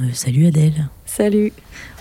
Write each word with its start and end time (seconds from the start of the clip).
Euh, 0.00 0.06
salut 0.12 0.46
Adèle. 0.46 0.88
Salut. 1.06 1.52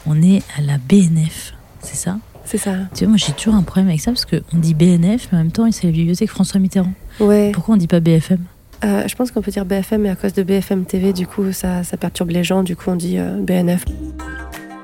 On 0.08 0.20
est 0.24 0.42
à 0.58 0.62
la 0.64 0.80
BNF, 0.80 1.54
c'est 1.80 1.96
ça? 1.96 2.18
C'est 2.44 2.58
ça. 2.58 2.72
Tu 2.96 3.04
vois, 3.04 3.10
moi 3.10 3.18
j'ai 3.18 3.34
toujours 3.34 3.54
un 3.54 3.62
problème 3.62 3.88
avec 3.90 4.02
ça 4.02 4.10
parce 4.12 4.26
qu'on 4.26 4.58
dit 4.58 4.74
BNF, 4.74 5.28
mais 5.32 5.38
en 5.38 5.42
même 5.44 5.52
temps 5.52 5.72
c'est 5.72 5.86
la 5.86 5.92
bibliothèque 5.94 6.30
François 6.32 6.60
Mitterrand. 6.60 6.94
Ouais. 7.20 7.52
Pourquoi 7.54 7.76
on 7.76 7.78
dit 7.78 7.86
pas 7.86 8.00
BFM 8.00 8.40
Euh, 8.84 9.08
je 9.08 9.14
pense 9.16 9.30
qu'on 9.30 9.44
peut 9.44 9.52
dire 9.52 9.66
BFM, 9.66 10.02
mais 10.02 10.10
à 10.10 10.16
cause 10.16 10.34
de 10.34 10.42
BFM 10.42 10.86
TV, 10.86 11.14
du 11.14 11.28
coup, 11.28 11.52
ça, 11.52 11.84
ça 11.84 11.96
perturbe 11.96 12.32
les 12.32 12.44
gens. 12.44 12.64
Du 12.64 12.76
coup, 12.76 12.90
on 12.90 12.96
dit 12.96 13.20
euh, 13.20 13.40
BNF. 13.40 13.86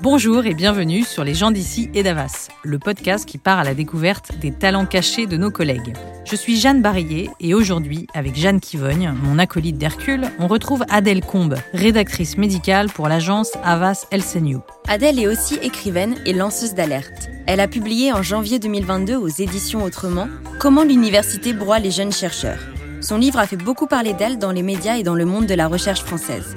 Bonjour 0.02 0.46
et 0.46 0.54
bienvenue 0.54 1.04
sur 1.04 1.26
Les 1.26 1.34
gens 1.34 1.52
d'ici 1.52 1.90
et 1.94 2.04
d'Avas, 2.04 2.48
le 2.64 2.80
podcast 2.80 3.26
qui 3.26 3.38
part 3.38 3.60
à 3.60 3.66
la 3.66 3.74
découverte 3.74 4.32
des 4.40 4.54
talents 4.54 4.86
cachés 4.86 5.26
de 5.26 5.36
nos 5.36 5.52
collègues. 5.52 5.94
Je 6.24 6.38
suis 6.38 6.58
Jeanne 6.58 6.82
Barillet 6.82 7.30
et 7.42 7.54
aujourd'hui, 7.54 8.08
avec 8.14 8.34
Jeanne 8.34 8.62
Kivogne, 8.62 9.14
mon 9.22 9.38
acolyte 9.38 9.78
d'Hercule, 9.78 10.32
on 10.40 10.48
retrouve 10.48 10.86
Adèle 10.90 11.20
Combe, 11.20 11.58
rédactrice 11.74 12.38
médicale 12.38 12.88
pour 12.88 13.10
l'agence 13.10 13.52
Avas 13.62 14.06
Elsenio. 14.10 14.64
Adèle 14.88 15.20
est 15.20 15.28
aussi 15.28 15.56
écrivaine 15.56 16.16
et 16.26 16.32
lanceuse 16.32 16.76
d'alerte. 16.76 17.30
Elle 17.46 17.60
a 17.60 17.68
publié 17.68 18.14
en 18.14 18.24
janvier 18.24 18.58
2022 18.58 19.18
aux 19.18 19.28
éditions 19.28 19.84
Autrement 19.84 20.30
Comment 20.60 20.86
l'université 20.86 21.52
broie 21.52 21.80
les 21.80 21.92
jeunes 21.92 22.14
chercheurs. 22.14 22.70
Son 23.02 23.18
livre 23.18 23.40
a 23.40 23.48
fait 23.48 23.58
beaucoup 23.58 23.88
parler 23.88 24.14
d'elle 24.14 24.38
dans 24.38 24.54
les 24.54 24.64
médias 24.64 24.96
et 24.96 25.04
dans 25.04 25.16
le 25.16 25.26
monde 25.26 25.46
de 25.46 25.56
la 25.56 25.68
recherche 25.68 26.04
française. 26.04 26.56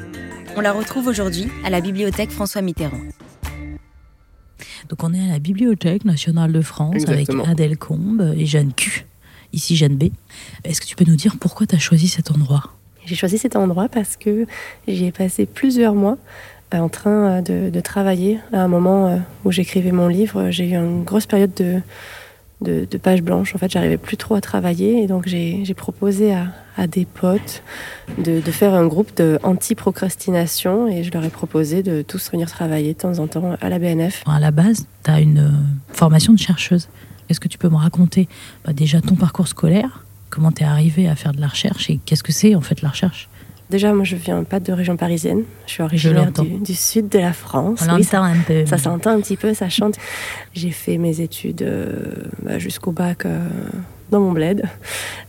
On 0.55 0.61
la 0.61 0.71
retrouve 0.71 1.09
aujourd'hui 1.09 1.51
à 1.65 1.71
la 1.71 1.81
bibliothèque 1.81 2.31
François 2.31 2.63
Mitterrand. 2.63 3.01
Donc 4.93 5.05
on 5.05 5.15
est 5.15 5.25
à 5.25 5.33
la 5.33 5.39
Bibliothèque 5.39 6.05
nationale 6.05 6.53
de 6.53 6.61
France 6.61 6.97
Exactement. 6.97 7.45
avec 7.45 7.53
Adèle 7.53 7.79
Combe 7.79 8.35
et 8.37 8.45
Jeanne 8.45 8.75
Q, 8.75 9.07
ici 9.55 9.75
Jeanne 9.75 9.97
B. 9.97 10.11
Est-ce 10.65 10.83
que 10.83 10.87
tu 10.87 10.97
peux 10.97 11.07
nous 11.07 11.17
dire 11.17 11.37
pourquoi 11.41 11.67
tu 11.67 11.75
as 11.75 11.79
choisi 11.79 12.09
cet 12.09 12.31
endroit? 12.31 12.65
J'ai 13.07 13.15
choisi 13.15 13.39
cet 13.39 13.57
endroit 13.57 13.89
parce 13.89 14.19
que 14.19 14.47
j'y 14.87 15.07
ai 15.07 15.11
passé 15.11 15.47
plusieurs 15.47 15.95
mois 15.95 16.19
euh, 16.75 16.79
en 16.79 16.91
train 16.91 17.39
euh, 17.39 17.41
de, 17.41 17.71
de 17.71 17.81
travailler. 17.81 18.39
À 18.53 18.61
un 18.61 18.69
moment 18.69 19.09
euh, 19.09 19.17
où 19.47 19.51
j'écrivais 19.51 19.93
mon 19.93 20.09
livre, 20.09 20.51
j'ai 20.51 20.69
eu 20.69 20.75
une 20.75 21.05
grosse 21.05 21.25
période 21.25 21.55
de, 21.55 21.81
de, 22.63 22.87
de 22.91 22.99
pages 22.99 23.23
blanches. 23.23 23.55
En 23.55 23.59
fait, 23.59 23.71
j'arrivais 23.71 23.97
plus 23.99 24.17
trop 24.17 24.35
à 24.35 24.41
travailler 24.41 25.03
et 25.03 25.07
donc 25.07 25.27
j'ai 25.27 25.75
proposé 25.75 26.35
à, 26.35 26.87
des 26.87 27.05
potes 27.05 27.63
de, 28.19 28.41
de 28.41 28.51
faire 28.51 28.75
un 28.75 28.87
groupe 28.87 29.15
de 29.17 29.39
anti-procrastination 29.43 30.89
et 30.89 31.05
je 31.05 31.13
leur 31.13 31.25
ai 31.25 31.29
proposé 31.29 31.83
de 31.83 32.03
tous 32.03 32.31
venir 32.31 32.51
travailler 32.51 32.95
de 32.95 32.99
temps 32.99 33.19
en 33.19 33.27
temps 33.27 33.57
à 33.61 33.69
la 33.69 33.79
BNF. 33.79 34.25
À 34.27 34.41
la 34.41 34.51
base, 34.51 34.87
tu 35.05 35.11
as 35.11 35.21
une 35.21 35.39
euh, 35.39 35.93
formation 35.93 36.33
de 36.33 36.39
chercheuse. 36.39 36.89
Est-ce 37.29 37.41
que 37.41 37.49
tu 37.49 37.59
peux 37.59 37.69
me 37.69 37.77
raconter 37.77 38.29
bah, 38.65 38.73
déjà 38.73 39.01
ton 39.01 39.15
parcours 39.15 39.49
scolaire 39.49 40.05
Comment 40.31 40.51
tu 40.51 40.63
es 40.63 40.67
arrivée 40.67 41.09
à 41.09 41.15
faire 41.15 41.33
de 41.33 41.41
la 41.41 41.49
recherche 41.49 41.91
et 41.91 42.01
qu'est-ce 42.05 42.23
que 42.23 42.33
c'est 42.33 42.55
en 42.55 42.63
fait 42.63 42.81
la 42.81 42.89
recherche? 42.89 43.29
Déjà, 43.73 43.95
moi, 43.95 44.05
je 44.05 44.17
viens 44.17 44.45
pas 44.45 44.61
de 44.61 44.71
région 44.71 44.99
parisienne. 44.99 45.45
Je 45.67 45.73
suis 45.73 45.83
originaire 45.83 46.31
du, 46.31 46.59
du 46.59 46.75
sud 46.75 47.09
de 47.09 47.19
la 47.19 47.33
France. 47.33 47.81
On 47.89 47.97
Oui, 47.97 48.05
ça, 48.05 48.21
un 48.21 48.37
peu. 48.47 48.67
ça 48.67 48.77
s'entend 48.77 49.13
un 49.13 49.21
petit 49.23 49.39
peu, 49.39 49.55
ça 49.55 49.71
chante. 49.71 49.95
J'ai 50.53 50.71
fait 50.71 50.99
mes 50.99 51.23
études 51.23 51.63
euh, 51.63 52.27
bah, 52.43 52.59
jusqu'au 52.59 52.93
bac 52.93 53.25
euh, 53.25 53.39
dans 54.11 54.21
mon 54.21 54.33
bled. 54.33 54.63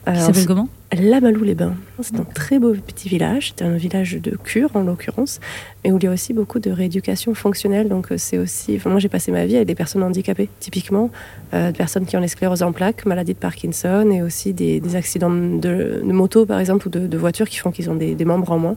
Euh, 0.10 0.14
Qui 0.14 0.20
s'appelle 0.20 0.46
comment? 0.46 0.68
Lamalou-les-Bains. 0.96 1.76
C'est 2.02 2.20
un 2.20 2.24
très 2.24 2.60
beau 2.60 2.74
petit 2.74 3.08
village. 3.08 3.54
C'est 3.56 3.64
un 3.64 3.76
village 3.78 4.18
de 4.22 4.32
cure, 4.36 4.70
en 4.74 4.82
l'occurrence, 4.82 5.40
mais 5.84 5.92
où 5.92 5.98
il 5.98 6.04
y 6.04 6.08
a 6.08 6.12
aussi 6.12 6.34
beaucoup 6.34 6.60
de 6.60 6.72
rééducation 6.72 7.34
fonctionnelle. 7.34 7.88
Donc, 7.88 8.12
euh, 8.12 8.16
c'est 8.18 8.38
aussi. 8.38 8.80
moi, 8.86 9.00
j'ai 9.00 9.10
passé 9.10 9.32
ma 9.32 9.46
vie 9.46 9.56
avec 9.56 9.68
des 9.68 9.76
personnes 9.76 10.04
handicapées, 10.04 10.50
typiquement, 10.60 11.10
euh, 11.54 11.72
des 11.72 11.78
personnes 11.78 12.06
qui 12.06 12.18
ont 12.18 12.20
les 12.20 12.28
scléroses 12.28 12.64
en 12.64 12.72
plaques, 12.72 13.06
maladie 13.06 13.34
de 13.34 13.40
Parkinson, 13.40 14.10
et 14.12 14.22
aussi 14.22 14.54
des, 14.54 14.82
accidents 14.96 15.30
de, 15.30 16.02
moto, 16.04 16.46
par 16.46 16.60
exemple, 16.60 16.88
ou 16.88 16.90
de, 16.90 17.18
voiture 17.18 17.48
qui 17.48 17.58
font 17.58 17.72
qu'ils 17.72 17.90
ont 17.90 17.96
des, 17.96 18.26
membres 18.26 18.52
en 18.52 18.60
moins. 18.60 18.76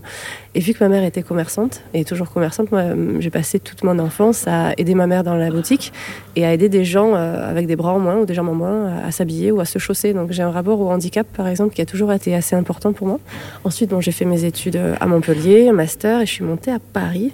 Et 0.54 0.60
vu 0.60 0.74
que 0.74 0.84
ma 0.84 0.88
mère 0.88 1.04
était 1.04 1.22
commerçante, 1.22 1.82
et 1.94 2.04
toujours 2.04 2.30
commerçante, 2.30 2.70
moi, 2.70 2.80
euh, 2.80 3.20
j'ai 3.20 3.30
passé 3.30 3.58
toute 3.60 3.82
mon 3.84 3.98
enfance 3.98 4.46
à 4.46 4.72
aider 4.76 4.94
ma 4.94 5.06
mère 5.06 5.24
dans 5.24 5.34
la 5.34 5.50
boutique 5.50 5.92
et 6.36 6.44
à 6.44 6.52
aider 6.52 6.68
des 6.68 6.84
gens 6.84 7.14
avec 7.14 7.66
des 7.66 7.76
bras 7.76 7.92
en 7.92 7.98
moins 7.98 8.18
ou 8.18 8.26
des 8.26 8.34
jambes 8.34 8.48
en 8.48 8.54
moins 8.54 8.88
à, 8.88 9.06
à 9.06 9.10
s'habiller 9.10 9.52
ou 9.52 9.60
à 9.60 9.64
se 9.64 9.78
chausser. 9.78 10.12
Donc, 10.12 10.32
j'ai 10.32 10.42
un 10.42 10.50
rapport 10.50 10.80
au 10.80 10.90
handicap, 10.90 11.26
par 11.34 11.48
exemple, 11.48 11.74
qui 11.74 11.82
a 11.82 11.86
toujours 11.86 12.05
été 12.14 12.34
assez 12.34 12.56
important 12.56 12.92
pour 12.92 13.06
moi. 13.06 13.18
Ensuite, 13.64 13.90
bon, 13.90 14.00
j'ai 14.00 14.12
fait 14.12 14.24
mes 14.24 14.44
études 14.44 14.76
euh, 14.76 14.94
à 15.00 15.06
Montpellier, 15.06 15.68
un 15.68 15.72
master, 15.72 16.20
et 16.20 16.26
je 16.26 16.32
suis 16.32 16.44
montée 16.44 16.70
à 16.70 16.78
Paris 16.78 17.32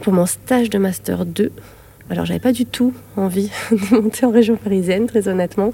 pour 0.00 0.12
mon 0.12 0.26
stage 0.26 0.70
de 0.70 0.78
master 0.78 1.24
2. 1.26 1.52
Alors, 2.12 2.26
j'avais 2.26 2.40
pas 2.40 2.52
du 2.52 2.66
tout 2.66 2.92
envie 3.16 3.48
de 3.70 3.96
monter 3.96 4.26
en 4.26 4.30
région 4.30 4.56
parisienne, 4.56 5.06
très 5.06 5.28
honnêtement, 5.28 5.72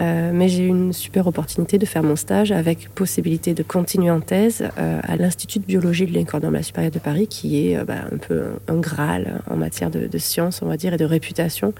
Euh, 0.00 0.30
mais 0.32 0.48
j'ai 0.48 0.62
eu 0.64 0.68
une 0.68 0.92
super 0.92 1.26
opportunité 1.26 1.76
de 1.78 1.84
faire 1.84 2.02
mon 2.04 2.14
stage 2.16 2.52
avec 2.52 2.88
possibilité 2.94 3.54
de 3.54 3.62
continuer 3.64 4.10
en 4.10 4.20
thèse 4.20 4.62
euh, 4.78 5.00
à 5.02 5.16
l'Institut 5.16 5.58
de 5.58 5.64
biologie 5.64 6.06
de 6.06 6.12
l'École 6.12 6.42
normale 6.42 6.62
supérieure 6.64 6.92
de 6.92 7.00
Paris, 7.00 7.26
qui 7.26 7.66
est 7.66 7.76
euh, 7.76 7.84
bah, 7.84 8.04
un 8.12 8.16
peu 8.18 8.40
un, 8.68 8.74
un 8.74 8.78
graal 8.78 9.42
en 9.50 9.56
matière 9.56 9.90
de, 9.90 10.06
de 10.06 10.18
science, 10.18 10.62
on 10.62 10.66
va 10.66 10.76
dire, 10.76 10.94
et 10.94 10.96
de 10.96 11.04
réputation. 11.04 11.74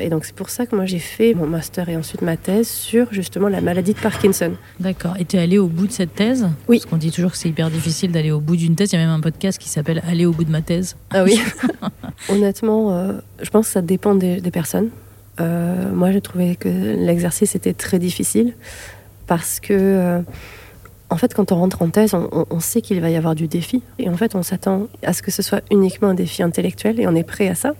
Et 0.00 0.08
donc, 0.08 0.24
c'est 0.24 0.34
pour 0.34 0.50
ça 0.50 0.66
que 0.66 0.74
moi, 0.74 0.84
j'ai 0.84 0.98
fait 0.98 1.32
mon 1.32 1.46
master 1.46 1.88
et 1.88 1.96
ensuite 1.96 2.22
ma 2.22 2.36
thèse 2.36 2.66
sur 2.66 3.06
justement 3.12 3.46
la 3.48 3.60
maladie 3.60 3.94
de 3.94 4.00
Parkinson. 4.00 4.54
D'accord. 4.80 5.14
Et 5.20 5.24
tu 5.24 5.36
es 5.36 5.38
allé 5.38 5.58
au 5.58 5.68
bout 5.68 5.86
de 5.86 5.92
cette 5.92 6.12
thèse? 6.12 6.48
Oui. 6.66 6.78
Parce 6.78 6.90
qu'on 6.90 6.96
dit 6.96 7.12
toujours 7.12 7.30
que 7.30 7.36
c'est 7.36 7.50
hyper 7.50 7.70
difficile 7.70 8.10
d'aller 8.10 8.32
au 8.32 8.40
bout 8.40 8.56
d'une 8.56 8.74
thèse. 8.74 8.90
Il 8.92 8.96
y 8.96 8.98
a 8.98 9.02
même 9.06 9.14
un 9.14 9.20
podcast 9.20 9.58
qui 9.60 9.68
s'appelle 9.68 10.02
Aller 10.08 10.26
au 10.26 10.32
bout 10.32 10.42
de 10.42 10.50
ma 10.50 10.60
thèse. 10.60 10.96
Ah 11.10 11.22
oui. 11.22 11.40
Honnêtement, 12.28 12.92
euh, 12.92 13.12
je 13.40 13.50
pense 13.50 13.66
que 13.66 13.72
ça 13.72 13.82
dépend 13.82 14.14
des, 14.14 14.40
personnes. 14.50 14.90
Euh, 15.40 15.90
moi, 15.92 16.12
j'ai 16.12 16.20
trouvé 16.20 16.56
que 16.56 16.68
l'exercice 16.68 17.54
était 17.54 17.72
très 17.72 17.98
difficile 17.98 18.54
parce 19.26 19.60
que, 19.60 19.72
euh, 19.72 20.20
en 21.08 21.16
fait, 21.16 21.34
quand 21.34 21.50
on 21.52 21.56
rentre 21.56 21.82
en 21.82 21.88
thèse, 21.88 22.14
on, 22.14 22.60
sait 22.60 22.82
qu'il 22.82 23.00
va 23.00 23.10
y 23.10 23.16
avoir 23.16 23.34
du 23.34 23.48
défi. 23.48 23.82
Et 23.98 24.08
en 24.08 24.16
fait, 24.16 24.34
on 24.34 24.42
s'attend 24.42 24.86
à 25.02 25.12
ce 25.12 25.22
que 25.22 25.30
ce 25.30 25.42
soit 25.42 25.62
uniquement 25.70 26.08
un 26.08 26.14
défi 26.14 26.42
intellectuel 26.42 27.00
et 27.00 27.06
on 27.08 27.14
est 27.14 27.24
prêt 27.24 27.48
à 27.48 27.54
ça. 27.54 27.74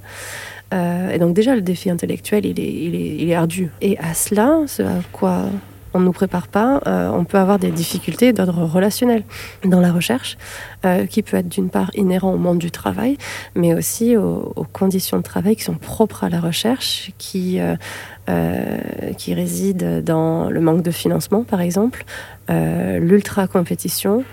Et 0.72 1.18
donc, 1.18 1.34
déjà, 1.34 1.54
le 1.54 1.62
défi 1.62 1.90
intellectuel, 1.90 2.46
il 2.46 2.58
est, 2.58 2.72
il 2.72 2.94
est, 2.94 3.16
il 3.16 3.30
est 3.30 3.34
ardu. 3.34 3.70
Et 3.80 3.98
à 3.98 4.14
cela, 4.14 4.62
ce 4.66 4.82
à 4.82 5.00
quoi 5.12 5.46
on 5.94 6.00
ne 6.00 6.04
nous 6.04 6.12
prépare 6.12 6.48
pas, 6.48 6.80
euh, 6.86 7.10
on 7.10 7.24
peut 7.24 7.38
avoir 7.38 7.58
des 7.58 7.70
difficultés 7.70 8.32
d'ordre 8.32 8.64
relationnel 8.64 9.24
dans 9.64 9.80
la 9.80 9.92
recherche, 9.92 10.36
euh, 10.84 11.06
qui 11.06 11.22
peut 11.22 11.36
être 11.36 11.48
d'une 11.48 11.70
part 11.70 11.90
inhérent 11.94 12.32
au 12.32 12.38
monde 12.38 12.58
du 12.58 12.70
travail, 12.70 13.16
mais 13.54 13.74
aussi 13.74 14.16
aux, 14.16 14.66
conditions 14.72 15.18
de 15.18 15.22
travail 15.22 15.56
qui 15.56 15.64
sont 15.64 15.74
propres 15.74 16.24
à 16.24 16.28
la 16.28 16.40
recherche, 16.40 17.12
qui, 17.18 17.58
euh, 17.60 18.78
qui 19.16 19.34
résident 19.34 20.00
dans 20.02 20.48
le 20.48 20.60
manque 20.60 20.82
de 20.82 20.90
financement, 20.90 21.42
par 21.42 21.60
exemple, 21.60 22.04
l'ultra-compétition, 22.48 24.24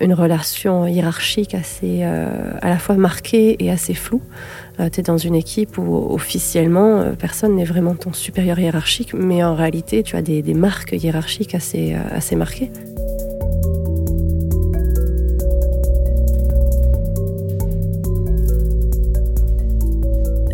une 0.00 0.14
relation 0.14 0.86
hiérarchique 0.86 1.54
assez 1.54 2.00
euh, 2.02 2.52
à 2.60 2.68
la 2.68 2.78
fois 2.78 2.96
marquée 2.96 3.56
et 3.62 3.70
assez 3.70 3.94
floue. 3.94 4.22
tu 4.92 5.00
es 5.00 5.02
dans 5.02 5.18
une 5.18 5.34
équipe 5.34 5.78
où 5.78 6.12
officiellement 6.12 7.00
euh, 7.00 7.12
personne 7.12 7.56
n'est 7.56 7.64
vraiment 7.64 7.94
ton 7.94 8.12
supérieur 8.12 8.58
hiérarchique, 8.58 9.14
mais 9.14 9.44
en 9.44 9.54
réalité 9.54 10.02
tu 10.02 10.16
as 10.16 10.22
des, 10.22 10.42
des 10.42 10.54
marques 10.54 10.92
hiérarchiques 10.92 11.54
assez, 11.54 11.94
euh, 11.94 12.16
assez 12.16 12.36
marquées. 12.36 12.70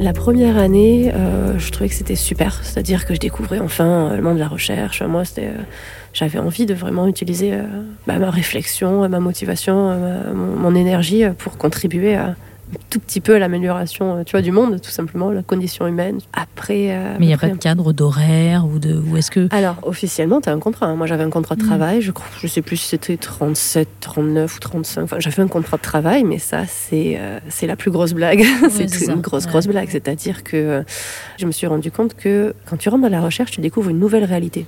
La 0.01 0.13
première 0.13 0.59
année, 0.59 1.11
euh, 1.13 1.59
je 1.59 1.73
trouvais 1.73 1.89
que 1.89 1.95
c'était 1.95 2.15
super, 2.15 2.61
c'est-à-dire 2.63 3.05
que 3.05 3.15
je 3.15 3.19
découvrais 3.19 3.59
enfin 3.59 4.13
euh, 4.13 4.17
le 4.17 4.23
monde 4.23 4.37
de 4.37 4.41
la 4.41 4.47
recherche. 4.47 5.03
Moi, 5.03 5.25
c'était, 5.25 5.47
euh, 5.47 5.63
j'avais 6.13 6.39
envie 6.39 6.67
de 6.67 6.75
vraiment 6.75 7.09
utiliser 7.09 7.53
bah, 8.07 8.17
ma 8.21 8.31
réflexion, 8.31 9.09
ma 9.09 9.19
motivation, 9.19 9.97
mon, 10.35 10.57
mon 10.57 10.75
énergie 10.77 11.25
pour 11.37 11.59
contribuer 11.59 12.15
à, 12.15 12.37
tout 12.91 13.01
petit 13.01 13.21
peu 13.21 13.35
à 13.35 13.39
l'amélioration, 13.39 14.17
euh, 14.19 14.23
tu 14.25 14.33
vois, 14.33 14.43
du 14.43 14.51
monde, 14.53 14.81
tout 14.81 14.91
simplement, 14.91 15.31
la 15.31 15.43
condition 15.43 15.87
humaine. 15.87 16.19
Après, 16.33 16.89
euh, 16.91 17.15
Mais 17.19 17.27
il 17.27 17.29
n'y 17.29 17.35
a 17.35 17.39
pas 17.39 17.49
de 17.49 17.57
cadre 17.57 17.93
d'horaire 17.93 18.65
ou 18.67 18.79
de. 18.79 18.95
Ou 18.95 19.17
est-ce 19.17 19.31
que. 19.31 19.49
alors, 19.55 19.77
officiellement, 19.83 20.41
tu 20.41 20.49
as 20.49 20.53
un 20.53 20.59
contrat. 20.59 20.87
hein. 20.87 20.97
Moi, 20.97 21.07
j'avais 21.07 21.25
un 21.25 21.31
contrat 21.31 21.55
de 21.57 21.63
Mm. 21.63 21.67
travail. 21.67 22.03
Je 22.03 22.13
crois, 22.13 22.27
je 22.41 22.47
sais 22.47 22.63
plus 22.63 22.77
si 22.77 22.89
c'était 22.89 23.17
37, 23.17 23.89
39 24.01 24.57
ou 24.57 24.61
35. 24.61 25.03
Enfin, 25.03 25.17
j'avais 25.21 25.43
un 25.43 25.49
contrat 25.49 25.77
de 25.77 25.83
travail, 25.83 26.25
mais 26.25 26.39
ça, 26.39 26.63
c'est 26.67 27.17
euh, 27.19 27.39
c'est 27.49 27.67
la 27.67 27.77
plus 27.77 27.91
grosse 27.91 28.13
blague. 28.13 28.45
c'est 28.71 29.07
une 29.07 29.21
grosse, 29.21 29.45
Ouais. 29.45 29.51
grosse 29.51 29.67
blague. 29.67 29.89
C'est-à-dire 29.91 30.43
que 30.45 30.57
euh, 30.57 30.83
je 31.39 31.47
me 31.47 31.53
suis 31.53 31.67
rendu 31.67 31.91
compte 31.91 32.15
que 32.15 32.55
quand 32.69 32.77
tu 32.77 32.89
rentres 32.89 33.03
dans 33.03 33.09
la 33.09 33.21
recherche, 33.21 33.51
tu 33.53 33.61
découvres 33.61 33.91
une 33.91 33.99
nouvelle 33.99 34.25
réalité. 34.25 34.67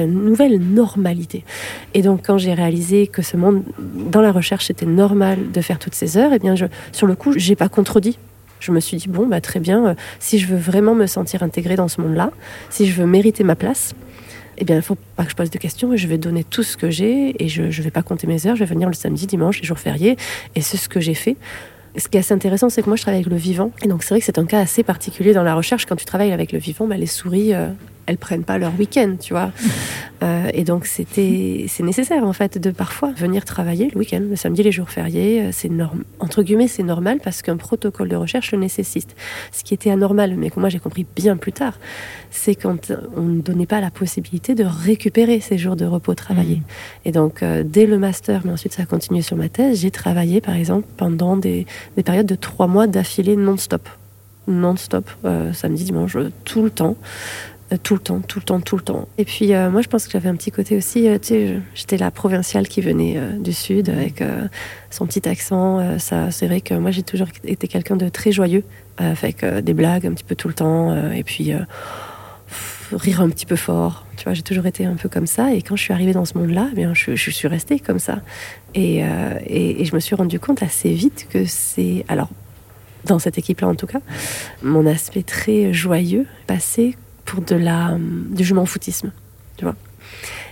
Une 0.00 0.24
nouvelle 0.24 0.58
normalité. 0.58 1.44
Et 1.94 2.02
donc, 2.02 2.26
quand 2.26 2.38
j'ai 2.38 2.54
réalisé 2.54 3.06
que 3.06 3.22
ce 3.22 3.36
monde, 3.36 3.62
dans 3.78 4.22
la 4.22 4.32
recherche, 4.32 4.66
c'était 4.66 4.86
normal 4.86 5.52
de 5.52 5.60
faire 5.60 5.78
toutes 5.78 5.94
ces 5.94 6.16
heures, 6.16 6.32
eh 6.32 6.38
bien, 6.38 6.54
je, 6.56 6.66
sur 6.92 7.06
le 7.06 7.14
coup, 7.14 7.32
j'ai 7.36 7.56
pas 7.56 7.68
contredit. 7.68 8.18
Je 8.60 8.70
me 8.70 8.80
suis 8.80 8.96
dit, 8.96 9.08
bon, 9.08 9.26
bah, 9.26 9.40
très 9.40 9.60
bien, 9.60 9.86
euh, 9.86 9.94
si 10.20 10.38
je 10.38 10.46
veux 10.46 10.56
vraiment 10.56 10.94
me 10.94 11.06
sentir 11.06 11.42
intégrée 11.42 11.76
dans 11.76 11.88
ce 11.88 12.00
monde-là, 12.00 12.30
si 12.70 12.86
je 12.86 13.00
veux 13.00 13.06
mériter 13.06 13.42
ma 13.44 13.56
place, 13.56 13.94
eh 14.58 14.64
bien, 14.64 14.76
il 14.76 14.78
ne 14.78 14.82
faut 14.82 14.98
pas 15.16 15.24
que 15.24 15.30
je 15.30 15.36
pose 15.36 15.50
de 15.50 15.58
questions 15.58 15.92
et 15.92 15.96
je 15.96 16.06
vais 16.06 16.18
donner 16.18 16.44
tout 16.44 16.62
ce 16.62 16.76
que 16.76 16.90
j'ai 16.90 17.42
et 17.42 17.48
je 17.48 17.62
ne 17.62 17.70
vais 17.70 17.90
pas 17.90 18.02
compter 18.02 18.26
mes 18.26 18.46
heures. 18.46 18.54
Je 18.54 18.64
vais 18.64 18.72
venir 18.72 18.88
le 18.88 18.94
samedi, 18.94 19.26
dimanche, 19.26 19.60
les 19.60 19.66
jours 19.66 19.78
fériés 19.78 20.16
et 20.54 20.60
c'est 20.60 20.76
ce 20.76 20.88
que 20.88 21.00
j'ai 21.00 21.14
fait. 21.14 21.36
Ce 21.96 22.08
qui 22.08 22.16
est 22.16 22.20
assez 22.20 22.32
intéressant, 22.32 22.70
c'est 22.70 22.82
que 22.82 22.88
moi, 22.88 22.96
je 22.96 23.02
travaille 23.02 23.20
avec 23.20 23.30
le 23.30 23.36
vivant. 23.36 23.70
Et 23.82 23.88
donc, 23.88 24.02
c'est 24.02 24.10
vrai 24.10 24.20
que 24.20 24.26
c'est 24.26 24.38
un 24.38 24.46
cas 24.46 24.60
assez 24.60 24.82
particulier 24.82 25.34
dans 25.34 25.42
la 25.42 25.54
recherche. 25.54 25.84
Quand 25.84 25.96
tu 25.96 26.06
travailles 26.06 26.32
avec 26.32 26.52
le 26.52 26.58
vivant, 26.58 26.86
bah, 26.86 26.96
les 26.96 27.06
souris, 27.06 27.52
euh, 27.52 27.68
elles 28.06 28.18
prennent 28.18 28.44
pas 28.44 28.58
leur 28.58 28.72
week-end, 28.78 29.16
tu 29.20 29.32
vois. 29.32 29.50
Euh, 30.22 30.50
et 30.54 30.62
donc 30.62 30.86
c'était, 30.86 31.66
c'est 31.68 31.82
nécessaire 31.82 32.24
en 32.24 32.32
fait 32.32 32.56
de 32.56 32.70
parfois 32.70 33.10
venir 33.10 33.44
travailler 33.44 33.90
le 33.92 33.98
week-end, 33.98 34.20
le 34.20 34.36
samedi, 34.36 34.62
les 34.62 34.70
jours 34.70 34.88
fériés. 34.88 35.50
C'est 35.52 35.68
normal, 35.68 36.04
entre 36.20 36.42
guillemets, 36.42 36.68
c'est 36.68 36.82
normal 36.82 37.18
parce 37.22 37.42
qu'un 37.42 37.56
protocole 37.56 38.08
de 38.08 38.16
recherche 38.16 38.52
le 38.52 38.58
nécessite. 38.58 39.16
Ce 39.50 39.64
qui 39.64 39.74
était 39.74 39.90
anormal, 39.90 40.36
mais 40.36 40.50
que 40.50 40.60
moi 40.60 40.68
j'ai 40.68 40.78
compris 40.78 41.06
bien 41.16 41.36
plus 41.36 41.52
tard, 41.52 41.78
c'est 42.30 42.54
quand 42.54 42.92
on 43.16 43.22
ne 43.22 43.40
donnait 43.40 43.66
pas 43.66 43.80
la 43.80 43.90
possibilité 43.90 44.54
de 44.54 44.64
récupérer 44.64 45.40
ces 45.40 45.58
jours 45.58 45.76
de 45.76 45.84
repos 45.84 46.14
travaillés. 46.14 46.56
Mmh. 46.56 47.06
Et 47.06 47.12
donc 47.12 47.42
euh, 47.42 47.64
dès 47.66 47.86
le 47.86 47.98
master, 47.98 48.42
mais 48.44 48.52
ensuite 48.52 48.74
ça 48.74 48.82
a 48.82 48.86
continué 48.86 49.22
sur 49.22 49.36
ma 49.36 49.48
thèse, 49.48 49.80
j'ai 49.80 49.90
travaillé 49.90 50.40
par 50.40 50.54
exemple 50.54 50.86
pendant 50.96 51.36
des, 51.36 51.66
des 51.96 52.02
périodes 52.02 52.26
de 52.26 52.36
trois 52.36 52.68
mois 52.68 52.86
d'affilée 52.86 53.36
non-stop 53.36 53.88
non-stop, 54.48 55.08
euh, 55.24 55.52
samedi, 55.52 55.84
dimanche, 55.84 56.16
tout 56.44 56.62
le 56.62 56.70
temps. 56.70 56.96
Euh, 57.72 57.76
tout 57.82 57.94
le 57.94 58.00
temps, 58.00 58.20
tout 58.20 58.38
le 58.38 58.44
temps, 58.44 58.60
tout 58.60 58.76
le 58.76 58.82
temps. 58.82 59.08
Et 59.18 59.24
puis 59.24 59.54
euh, 59.54 59.70
moi, 59.70 59.82
je 59.82 59.88
pense 59.88 60.06
que 60.06 60.12
j'avais 60.12 60.28
un 60.28 60.36
petit 60.36 60.50
côté 60.50 60.76
aussi, 60.76 61.08
sais, 61.22 61.60
j'étais 61.74 61.96
la 61.96 62.10
provinciale 62.10 62.68
qui 62.68 62.80
venait 62.80 63.18
du 63.38 63.52
sud 63.52 63.88
avec 63.88 64.22
son 64.90 65.06
petit 65.06 65.28
accent. 65.28 65.98
ça, 65.98 66.30
c'est 66.30 66.46
vrai 66.46 66.60
que 66.60 66.74
moi, 66.74 66.90
j'ai 66.90 67.02
toujours 67.02 67.28
été 67.44 67.68
quelqu'un 67.68 67.96
de 67.96 68.08
très 68.08 68.32
joyeux, 68.32 68.64
avec 68.96 69.44
des 69.44 69.74
blagues 69.74 70.06
un 70.06 70.12
petit 70.12 70.24
peu 70.24 70.34
tout 70.34 70.48
le 70.48 70.54
temps, 70.54 71.10
et 71.12 71.22
puis 71.22 71.52
rire 72.92 73.20
un 73.20 73.30
petit 73.30 73.46
peu 73.46 73.56
fort. 73.56 74.06
Tu 74.16 74.24
vois, 74.24 74.34
j'ai 74.34 74.42
toujours 74.42 74.66
été 74.66 74.84
un 74.84 74.94
peu 74.94 75.08
comme 75.08 75.26
ça. 75.26 75.52
Et 75.54 75.62
quand 75.62 75.76
je 75.76 75.82
suis 75.82 75.92
arrivée 75.92 76.12
dans 76.12 76.24
ce 76.24 76.36
monde-là, 76.38 76.68
eh 76.72 76.74
bien, 76.74 76.92
je, 76.94 77.14
suis 77.14 77.48
restée 77.48 77.78
comme 77.80 77.98
ça. 77.98 78.20
Et, 78.74 79.02
et, 79.46 79.84
je 79.84 79.94
me 79.94 80.00
suis 80.00 80.14
rendu 80.14 80.38
compte 80.38 80.62
assez 80.62 80.92
vite 80.92 81.26
que 81.30 81.44
c'est, 81.46 82.04
alors 82.08 82.28
dans 83.04 83.18
cette 83.18 83.36
équipe-là 83.38 83.68
en 83.68 83.74
tout 83.74 83.86
cas, 83.86 84.00
mon 84.62 84.86
aspect 84.86 85.22
très 85.22 85.72
joyeux 85.72 86.26
passé 86.46 86.96
pour 87.24 87.42
de 87.42 87.54
la, 87.54 87.96
du 87.98 88.44
je 88.44 88.54
m'en 88.54 88.66
foutisme, 88.66 89.12
tu 89.56 89.64
vois. 89.64 89.76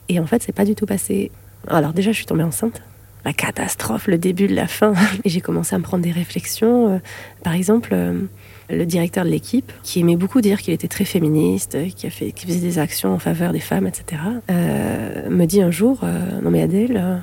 Et 0.09 0.19
en 0.19 0.27
fait, 0.27 0.43
c'est 0.43 0.53
pas 0.53 0.65
du 0.65 0.75
tout 0.75 0.87
passé. 0.87 1.31
Alors 1.69 1.93
déjà, 1.93 2.11
je 2.13 2.17
suis 2.17 2.27
tombée 2.27 2.43
enceinte. 2.43 2.83
La 3.25 3.33
catastrophe, 3.33 4.07
le 4.07 4.19
début 4.19 4.47
de 4.47 4.55
la 4.55 4.67
fin. 4.67 4.95
Et 5.25 5.29
j'ai 5.29 5.41
commencé 5.41 5.75
à 5.75 5.79
me 5.79 5.85
prendre 5.85 6.03
des 6.03 6.11
réflexions. 6.11 6.95
Euh, 6.95 6.99
par 7.45 7.53
exemple, 7.53 7.91
euh, 7.93 8.23
le 8.71 8.87
directeur 8.87 9.25
de 9.25 9.31
l'équipe, 9.31 9.73
qui 9.83 10.01
aimait 10.01 10.17
beaucoup 10.17 10.41
dire 10.41 10.61
qu'il 10.61 10.73
était 10.73 10.89
très 10.89 11.05
féministe, 11.05 11.77
qui, 11.95 12.07
a 12.07 12.11
fait, 12.11 12.33
qui 12.33 12.47
faisait 12.47 12.61
des 12.61 12.79
actions 12.79 13.13
en 13.13 13.19
faveur 13.19 13.53
des 13.53 13.61
femmes, 13.61 13.87
etc., 13.87 14.23
euh, 14.51 15.29
me 15.29 15.45
dit 15.45 15.61
un 15.61 15.73
jour, 15.73 16.05
non 16.43 16.51
mais 16.51 16.63
Adèle, 16.63 17.23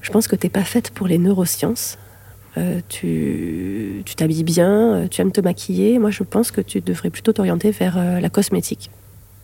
je 0.00 0.10
pense 0.10 0.26
que 0.26 0.34
t'es 0.34 0.48
pas 0.48 0.64
faite 0.64 0.90
pour 0.90 1.06
les 1.06 1.18
neurosciences. 1.18 1.96
Euh, 2.58 2.80
tu 2.88 4.02
t'habilles 4.16 4.44
bien, 4.44 4.94
euh, 4.94 5.08
tu 5.08 5.20
aimes 5.20 5.32
te 5.32 5.40
maquiller. 5.40 5.98
Moi, 5.98 6.10
je 6.10 6.22
pense 6.22 6.50
que 6.50 6.60
tu 6.60 6.80
devrais 6.80 7.10
plutôt 7.10 7.32
t'orienter 7.32 7.70
vers 7.70 7.96
euh, 7.96 8.20
la 8.20 8.28
cosmétique. 8.28 8.90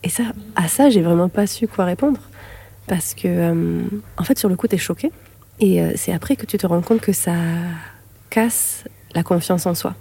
Et 0.03 0.09
ça, 0.09 0.23
à 0.55 0.67
ça, 0.67 0.89
j'ai 0.89 1.01
vraiment 1.01 1.29
pas 1.29 1.47
su 1.47 1.67
quoi 1.67 1.85
répondre. 1.85 2.19
Parce 2.87 3.13
que, 3.13 3.83
en 4.17 4.23
fait, 4.23 4.39
sur 4.39 4.47
le 4.47 4.55
coup, 4.55 4.67
tu 4.67 4.75
es 4.75 4.77
choqué. 4.77 5.11
Et 5.59 5.81
c'est 5.95 6.13
après 6.13 6.37
que 6.37 6.45
tu 6.45 6.57
te 6.57 6.65
rends 6.65 6.81
compte 6.81 7.01
que 7.01 7.11
ça 7.11 7.33
casse 8.29 8.85
la 9.13 9.23
confiance 9.23 9.65
en 9.65 9.75
soi. 9.75 9.95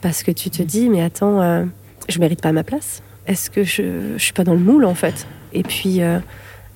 Parce 0.00 0.22
que 0.22 0.30
tu 0.30 0.48
te 0.48 0.62
dis, 0.62 0.88
mais 0.88 1.02
attends, 1.02 1.66
je 2.08 2.18
mérite 2.20 2.40
pas 2.40 2.52
ma 2.52 2.62
place. 2.62 3.02
Est-ce 3.26 3.50
que 3.50 3.62
je, 3.62 4.16
je 4.16 4.22
suis 4.22 4.32
pas 4.32 4.44
dans 4.44 4.54
le 4.54 4.60
moule, 4.60 4.86
en 4.86 4.94
fait? 4.94 5.26
Et 5.52 5.62
puis 5.64 6.00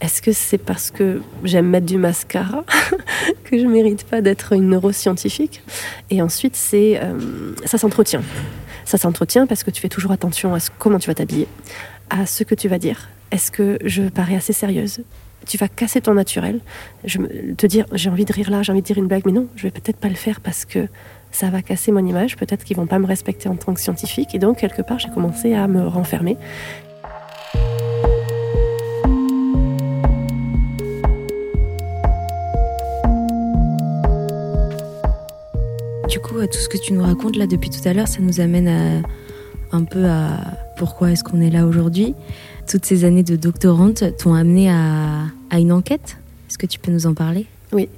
est-ce 0.00 0.22
que 0.22 0.32
c'est 0.32 0.58
parce 0.58 0.90
que 0.90 1.22
j'aime 1.42 1.68
mettre 1.68 1.86
du 1.86 1.98
mascara 1.98 2.64
que 3.44 3.58
je 3.58 3.66
mérite 3.66 4.04
pas 4.04 4.20
d'être 4.20 4.52
une 4.52 4.68
neuroscientifique 4.68 5.62
Et 6.10 6.22
ensuite, 6.22 6.54
c'est 6.54 7.00
euh, 7.02 7.52
ça 7.64 7.78
s'entretient. 7.78 8.22
Ça 8.84 8.96
s'entretient 8.96 9.46
parce 9.46 9.64
que 9.64 9.70
tu 9.70 9.80
fais 9.80 9.88
toujours 9.88 10.12
attention 10.12 10.54
à 10.54 10.58
comment 10.78 10.98
tu 10.98 11.08
vas 11.08 11.14
t'habiller, 11.14 11.48
à 12.10 12.26
ce 12.26 12.44
que 12.44 12.54
tu 12.54 12.68
vas 12.68 12.78
dire. 12.78 13.08
Est-ce 13.32 13.50
que 13.50 13.78
je 13.84 14.04
parais 14.04 14.36
assez 14.36 14.52
sérieuse? 14.52 15.00
Tu 15.46 15.58
vas 15.58 15.68
casser 15.68 16.00
ton 16.00 16.14
naturel, 16.14 16.60
te 17.06 17.66
dire 17.66 17.86
j'ai 17.92 18.10
envie 18.10 18.24
de 18.24 18.32
rire 18.32 18.50
là, 18.50 18.62
j'ai 18.62 18.72
envie 18.72 18.82
de 18.82 18.86
dire 18.86 18.98
une 18.98 19.06
blague, 19.06 19.22
mais 19.26 19.32
non, 19.32 19.46
je 19.56 19.64
vais 19.64 19.70
peut-être 19.70 19.98
pas 19.98 20.08
le 20.08 20.14
faire 20.14 20.40
parce 20.40 20.64
que 20.64 20.88
ça 21.30 21.50
va 21.50 21.62
casser 21.62 21.92
mon 21.92 22.04
image, 22.04 22.36
peut-être 22.36 22.64
qu'ils 22.64 22.76
vont 22.76 22.86
pas 22.86 22.98
me 22.98 23.06
respecter 23.06 23.48
en 23.48 23.56
tant 23.56 23.74
que 23.74 23.80
scientifique, 23.80 24.34
et 24.34 24.38
donc 24.38 24.58
quelque 24.58 24.82
part 24.82 24.98
j'ai 24.98 25.10
commencé 25.10 25.54
à 25.54 25.68
me 25.68 25.86
renfermer. 25.86 26.36
Du 36.08 36.20
coup, 36.20 36.40
tout 36.46 36.58
ce 36.58 36.70
que 36.70 36.78
tu 36.78 36.94
nous 36.94 37.02
racontes 37.02 37.36
là 37.36 37.46
depuis 37.46 37.68
tout 37.68 37.86
à 37.86 37.92
l'heure, 37.92 38.08
ça 38.08 38.20
nous 38.20 38.40
amène 38.40 38.66
à, 38.66 39.76
un 39.76 39.84
peu 39.84 40.06
à 40.06 40.38
pourquoi 40.78 41.10
est-ce 41.10 41.22
qu'on 41.22 41.42
est 41.42 41.50
là 41.50 41.66
aujourd'hui. 41.66 42.14
Toutes 42.66 42.86
ces 42.86 43.04
années 43.04 43.22
de 43.22 43.36
doctorante 43.36 44.16
t'ont 44.16 44.32
amené 44.32 44.70
à, 44.70 45.58
une 45.58 45.70
enquête. 45.70 46.16
Est-ce 46.48 46.56
que 46.56 46.64
tu 46.64 46.78
peux 46.78 46.90
nous 46.90 47.06
en 47.06 47.12
parler? 47.12 47.44
Oui. 47.72 47.90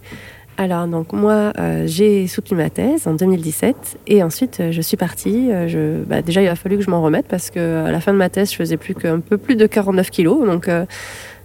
Alors 0.56 0.88
donc 0.88 1.12
moi 1.12 1.52
euh, 1.58 1.84
j'ai 1.86 2.26
soutenu 2.26 2.58
ma 2.58 2.68
thèse 2.68 3.06
en 3.06 3.14
2017 3.14 3.98
et 4.08 4.22
ensuite 4.22 4.58
euh, 4.60 4.72
je 4.72 4.80
suis 4.82 4.96
partie. 4.96 5.48
Euh, 5.50 6.02
bah, 6.06 6.20
déjà 6.20 6.42
il 6.42 6.48
a 6.48 6.56
fallu 6.56 6.76
que 6.76 6.82
je 6.82 6.90
m'en 6.90 7.02
remette 7.02 7.26
parce 7.28 7.48
que 7.48 7.86
à 7.86 7.90
la 7.90 8.00
fin 8.00 8.12
de 8.12 8.18
ma 8.18 8.28
thèse 8.28 8.50
je 8.50 8.56
faisais 8.56 8.76
plus 8.76 8.94
qu'un 8.94 9.20
peu 9.20 9.38
plus 9.38 9.56
de 9.56 9.66
49 9.66 10.10
kilos 10.10 10.44
donc 10.44 10.68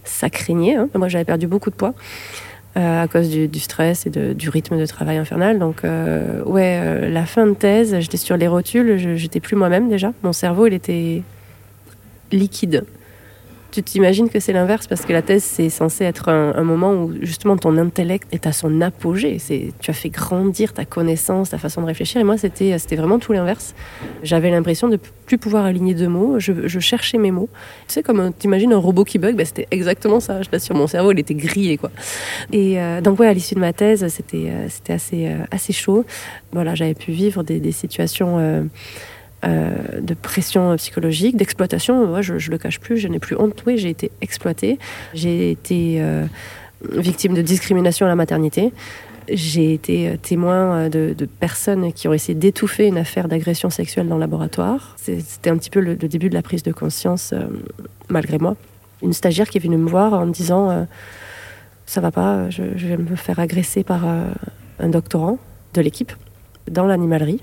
ça 0.04 0.28
craignait. 0.28 0.74
Hein. 0.74 0.88
Moi 0.94 1.08
j'avais 1.08 1.24
perdu 1.24 1.46
beaucoup 1.46 1.70
de 1.70 1.76
poids. 1.76 1.94
Euh, 2.76 3.04
à 3.04 3.08
cause 3.08 3.30
du, 3.30 3.58
stress 3.58 4.06
et 4.06 4.10
du 4.10 4.50
rythme 4.50 4.78
de 4.78 4.84
travail 4.84 5.16
infernal. 5.16 5.58
Donc, 5.58 5.82
euh, 5.82 6.42
ouais, 6.44 6.78
euh, 6.82 7.08
la 7.08 7.24
fin 7.24 7.46
de 7.46 7.54
thèse, 7.54 7.98
j'étais 8.00 8.18
sur 8.18 8.36
les 8.36 8.48
rotules, 8.48 9.16
j'étais 9.16 9.40
plus 9.40 9.56
moi-même 9.56 9.88
déjà. 9.88 10.12
Mon 10.22 10.34
cerveau, 10.34 10.66
il 10.66 10.74
était 10.74 11.22
liquide 12.32 12.84
tu 13.70 13.82
t'imagines 13.82 14.28
que 14.28 14.40
c'est 14.40 14.52
l'inverse 14.52 14.86
parce 14.86 15.02
que 15.02 15.12
la 15.12 15.22
thèse 15.22 15.42
c'est 15.44 15.68
censé 15.68 16.04
être 16.04 16.28
un, 16.28 16.62
moment 16.62 16.92
où 16.94 17.12
justement 17.22 17.56
ton 17.56 17.76
intellect 17.76 18.28
est 18.32 18.46
à 18.46 18.52
son 18.52 18.80
apogée. 18.80 19.38
C'est 19.38 19.72
tu 19.80 19.90
as 19.90 19.94
fait 19.94 20.08
grandir 20.08 20.72
ta 20.72 20.84
connaissance, 20.84 21.50
ta 21.50 21.58
façon 21.58 21.82
de 21.82 21.86
réfléchir. 21.86 22.20
Et 22.20 22.24
moi 22.24 22.38
c'était 22.38 22.78
c'était 22.78 22.96
vraiment 22.96 23.18
tout 23.18 23.32
l'inverse. 23.32 23.74
J'avais 24.22 24.50
l'impression 24.50 24.88
de 24.88 24.98
plus 25.26 25.38
pouvoir 25.38 25.64
aligner 25.64 25.94
deux 25.94 26.08
mots. 26.08 26.38
Je, 26.38 26.78
cherchais 26.78 27.18
mes 27.18 27.30
mots. 27.30 27.48
Tu 27.88 27.94
sais 27.94 28.02
comme 28.02 28.32
t'imagines 28.32 28.72
un 28.72 28.78
robot 28.78 29.04
qui 29.04 29.18
bug, 29.18 29.36
bah, 29.36 29.44
c'était 29.44 29.66
exactement 29.70 30.20
ça. 30.20 30.42
Je 30.42 30.48
t'assure, 30.48 30.76
mon 30.76 30.86
cerveau 30.86 31.12
il 31.12 31.18
était 31.18 31.34
grillé 31.34 31.76
quoi. 31.76 31.90
Et 32.52 32.80
euh, 32.80 33.00
donc 33.00 33.18
ouais 33.20 33.28
à 33.28 33.32
l'issue 33.32 33.54
de 33.54 33.60
ma 33.60 33.72
thèse 33.72 34.06
c'était 34.08 34.48
euh, 34.50 34.66
c'était 34.68 34.92
assez 34.92 35.26
euh, 35.26 35.44
assez 35.50 35.72
chaud. 35.72 36.04
Voilà 36.52 36.74
j'avais 36.74 36.94
pu 36.94 37.12
vivre 37.12 37.42
des 37.42 37.72
situations 37.72 38.68
euh, 39.46 40.00
de 40.00 40.14
pression 40.14 40.74
psychologique, 40.76 41.36
d'exploitation. 41.36 42.06
Moi, 42.06 42.22
je, 42.22 42.34
ne 42.34 42.50
le 42.50 42.58
cache 42.58 42.80
plus, 42.80 42.96
je 42.96 43.06
n'ai 43.06 43.18
plus 43.18 43.36
honte. 43.36 43.62
Oui, 43.66 43.78
j'ai 43.78 43.90
été 43.90 44.10
exploitée. 44.20 44.78
J'ai 45.14 45.50
été 45.50 45.98
euh, 46.00 46.26
victime 46.90 47.34
de 47.34 47.42
discrimination 47.42 48.06
à 48.06 48.08
la 48.08 48.16
maternité. 48.16 48.72
J'ai 49.28 49.72
été 49.72 50.08
euh, 50.08 50.16
témoin 50.16 50.88
de, 50.88 51.14
personnes 51.38 51.92
qui 51.92 52.08
ont 52.08 52.12
essayé 52.12 52.34
d'étouffer 52.34 52.86
une 52.86 52.98
affaire 52.98 53.28
d'agression 53.28 53.70
sexuelle 53.70 54.08
dans 54.08 54.16
le 54.16 54.20
laboratoire. 54.20 54.96
C'était 54.96 55.50
un 55.50 55.56
petit 55.58 55.70
peu 55.70 55.80
le, 55.80 55.96
début 55.96 56.28
de 56.28 56.34
la 56.34 56.42
prise 56.42 56.62
de 56.62 56.72
conscience, 56.72 57.32
malgré 58.08 58.38
moi. 58.38 58.56
Une 59.02 59.12
stagiaire 59.12 59.48
qui 59.48 59.58
est 59.58 59.60
venue 59.60 59.76
me 59.76 59.88
voir 59.88 60.14
en 60.14 60.26
me 60.26 60.32
disant 60.32 60.86
Ça 61.84 62.00
va 62.00 62.10
pas, 62.10 62.50
je, 62.50 62.62
je, 62.76 62.86
vais 62.86 62.96
me 62.96 63.14
faire 63.14 63.38
agresser 63.38 63.84
par 63.84 64.04
un 64.06 64.88
doctorant 64.88 65.38
de 65.74 65.82
l'équipe 65.82 66.12
dans 66.68 66.86
l'animalerie. 66.86 67.40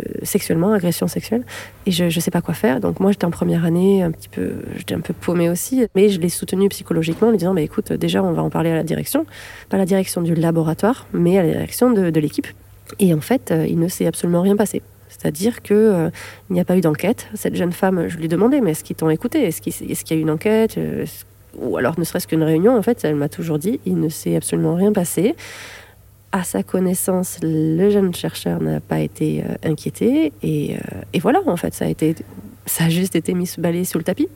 Euh, 0.00 0.24
sexuellement, 0.24 0.72
agression 0.72 1.06
sexuelle, 1.06 1.44
et 1.86 1.90
je 1.90 2.04
ne 2.04 2.10
sais 2.10 2.30
pas 2.30 2.40
quoi 2.40 2.54
faire. 2.54 2.80
Donc 2.80 2.98
moi, 2.98 3.12
j'étais 3.12 3.26
en 3.26 3.30
première 3.30 3.64
année, 3.64 4.02
un 4.02 4.10
petit 4.10 4.28
peu, 4.28 4.54
j'étais 4.76 4.94
un 4.94 5.00
peu 5.00 5.12
paumée 5.12 5.48
aussi, 5.48 5.86
mais 5.94 6.08
je 6.08 6.18
l'ai 6.18 6.30
soutenu 6.30 6.68
psychologiquement 6.68 7.28
en 7.28 7.30
lui 7.30 7.38
disant, 7.38 7.54
bah, 7.54 7.60
écoute, 7.60 7.92
déjà, 7.92 8.22
on 8.22 8.32
va 8.32 8.42
en 8.42 8.50
parler 8.50 8.70
à 8.70 8.74
la 8.74 8.82
direction, 8.82 9.26
pas 9.68 9.76
la 9.76 9.84
direction 9.84 10.22
du 10.22 10.34
laboratoire, 10.34 11.06
mais 11.12 11.38
à 11.38 11.42
la 11.42 11.52
direction 11.52 11.92
de, 11.92 12.18
l'équipe. 12.18 12.46
Et 12.98 13.14
en 13.14 13.20
fait, 13.20 13.50
euh, 13.50 13.66
il 13.68 13.78
ne 13.78 13.88
s'est 13.88 14.06
absolument 14.06 14.42
rien 14.42 14.56
passé. 14.56 14.82
C'est-à-dire 15.08 15.62
qu'il 15.62 15.76
euh, 15.76 16.10
n'y 16.50 16.60
a 16.60 16.64
pas 16.64 16.76
eu 16.76 16.80
d'enquête. 16.80 17.28
Cette 17.34 17.54
jeune 17.54 17.72
femme, 17.72 18.08
je 18.08 18.16
lui 18.16 18.28
demandais, 18.28 18.60
mais 18.60 18.72
est-ce 18.72 18.82
qu'ils 18.82 18.96
t'ont 18.96 19.10
écouté? 19.10 19.44
Est-ce 19.44 19.60
qu'il 19.60 19.90
est 19.90 20.10
y 20.10 20.14
a 20.14 20.16
eu 20.16 20.20
une 20.20 20.30
enquête? 20.30 20.78
Ou 21.58 21.76
alors 21.76 21.98
ne 21.98 22.04
serait-ce 22.04 22.26
qu'une 22.26 22.42
réunion, 22.42 22.76
en 22.76 22.82
fait, 22.82 23.04
elle 23.04 23.14
m'a 23.14 23.28
toujours 23.28 23.58
dit, 23.58 23.78
il 23.86 24.00
ne 24.00 24.08
s'est 24.08 24.34
absolument 24.34 24.74
rien 24.74 24.92
passé 24.92 25.36
à 26.34 26.42
sa 26.42 26.64
connaissance, 26.64 27.38
le 27.42 27.90
jeune 27.90 28.12
chercheur 28.12 28.60
n'a 28.60 28.80
pas 28.80 28.98
été 28.98 29.44
euh, 29.44 29.70
inquiété. 29.70 30.32
Et, 30.42 30.74
euh, 30.74 30.78
et, 31.12 31.20
voilà, 31.20 31.40
en 31.46 31.56
fait, 31.56 31.72
ça 31.74 31.84
a, 31.84 31.88
été, 31.88 32.16
ça 32.66 32.86
a 32.86 32.88
juste 32.88 33.14
été 33.14 33.34
mis 33.34 33.48
balayé 33.56 33.84
sous 33.84 33.98
le 33.98 34.04
tapis. 34.04 34.26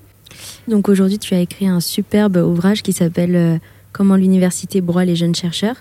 Donc 0.68 0.88
aujourd'hui, 0.88 1.18
tu 1.18 1.34
as 1.34 1.40
écrit 1.40 1.66
un 1.66 1.80
superbe 1.80 2.36
ouvrage 2.36 2.84
qui 2.84 2.92
s'appelle 2.92 3.34
euh, 3.34 3.58
Comment 3.90 4.14
l'université 4.14 4.80
broie 4.80 5.04
les 5.04 5.16
jeunes 5.16 5.34
chercheurs. 5.34 5.74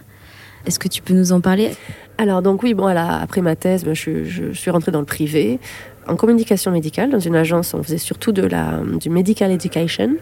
Est-ce 0.66 0.80
que 0.80 0.88
tu 0.88 1.04
peux 1.04 1.14
nous 1.14 1.34
en 1.34 1.40
parler? 1.40 1.70
Alors, 2.18 2.42
donc 2.42 2.64
oui, 2.64 2.74
bon, 2.74 2.88
après 2.88 3.42
ma 3.42 3.56
thèse, 3.56 3.86
ben, 3.86 3.94
je, 3.94 4.24
je, 4.24 4.54
suis 4.54 4.72
rentrée 4.72 4.92
dans 4.92 5.02
le 5.02 5.06
privé, 5.06 5.60
en 6.08 6.16
communication 6.16 6.72
médicale, 6.72 7.12
dans 7.12 7.20
une 7.20 7.36
agence, 7.36 7.76
on 7.76 7.84
faisait 7.84 8.00
surtout 8.00 8.32
de 8.32 8.42
la, 8.42 8.82
du 9.00 9.12
medical 9.12 9.52
education. 9.52 10.16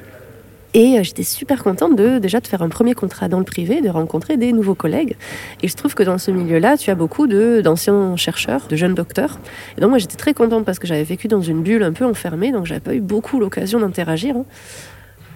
Et 0.76 1.00
euh, 1.00 1.04
j'étais 1.04 1.24
super 1.24 1.64
contente 1.64 1.96
de 1.96 2.20
déjà 2.20 2.42
de 2.42 2.48
faire 2.48 2.62
un 2.62 2.68
premier 2.68 2.94
contrat 2.94 3.30
dans 3.30 3.40
le 3.40 3.46
privé, 3.46 3.82
de 3.82 3.90
rencontrer 3.90 4.36
des 4.36 4.52
nouveaux 4.52 4.76
collègues. 4.76 5.16
Et 5.64 5.70
je 5.70 5.76
trouve 5.76 5.96
que 5.96 6.04
dans 6.04 6.18
ce 6.18 6.32
milieu-là, 6.32 6.76
tu 6.78 6.92
as 6.92 6.96
beaucoup 6.96 7.28
d'anciens 7.28 8.16
chercheurs, 8.18 8.68
de 8.68 8.76
jeunes 8.76 8.94
docteurs. 8.94 9.40
Et 9.78 9.82
donc 9.82 9.90
moi 9.90 10.00
j'étais 10.00 10.18
très 10.18 10.34
contente 10.34 10.66
parce 10.66 10.78
que 10.78 10.86
j'avais 10.86 11.06
vécu 11.06 11.30
dans 11.30 11.42
une 11.42 11.64
bulle 11.64 11.82
un 11.82 11.94
peu 11.94 12.06
enfermée, 12.06 12.52
donc 12.52 12.66
j'avais 12.66 12.82
pas 12.82 12.94
eu 12.94 13.00
beaucoup 13.00 13.40
l'occasion 13.40 13.80
d'interagir. 13.80 14.36
Hein. 14.36 14.46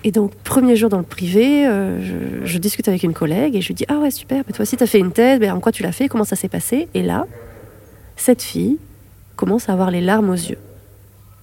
Et 0.05 0.11
donc, 0.11 0.33
premier 0.35 0.77
jour 0.77 0.89
dans 0.89 0.97
le 0.97 1.03
privé, 1.03 1.67
euh, 1.67 2.45
je, 2.45 2.57
discute 2.57 2.87
avec 2.87 3.03
une 3.03 3.13
collègue 3.13 3.55
et 3.55 3.61
je 3.61 3.67
lui 3.67 3.73
dis 3.73 3.85
Ah 3.89 3.99
ouais, 3.99 4.11
super, 4.11 4.43
mais 4.47 4.53
toi 4.53 4.63
aussi, 4.63 4.77
tu 4.77 4.83
as 4.83 4.87
fait 4.87 4.99
une 4.99 5.11
thèse, 5.11 5.39
ben, 5.41 5.53
en 5.53 5.59
quoi 5.59 5.73
tu 5.73 5.83
l'as 5.83 5.91
fait, 5.91 6.07
comment 6.07 6.23
ça 6.23 6.37
s'est 6.37 6.47
passé? 6.47 6.87
Et 6.93 7.03
là, 7.03 7.27
cette 8.15 8.41
fille 8.41 8.77
commence 9.35 9.67
à 9.67 9.73
avoir 9.73 9.91
les 9.91 9.99
larmes 9.99 10.29
aux 10.29 10.33
yeux. 10.33 10.57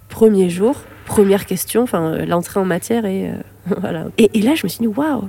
Premier 0.09 0.49
jour, 0.49 0.77
première 1.05 1.45
question, 1.45 1.83
enfin, 1.83 2.25
l'entrée 2.25 2.59
en 2.59 2.65
matière 2.65 3.03
euh, 3.05 3.35
Et, 4.19 4.41
là, 4.41 4.55
je 4.55 4.65
me 4.65 4.69
suis 4.69 4.81
dit 4.81 4.87
Waouh 4.87 5.29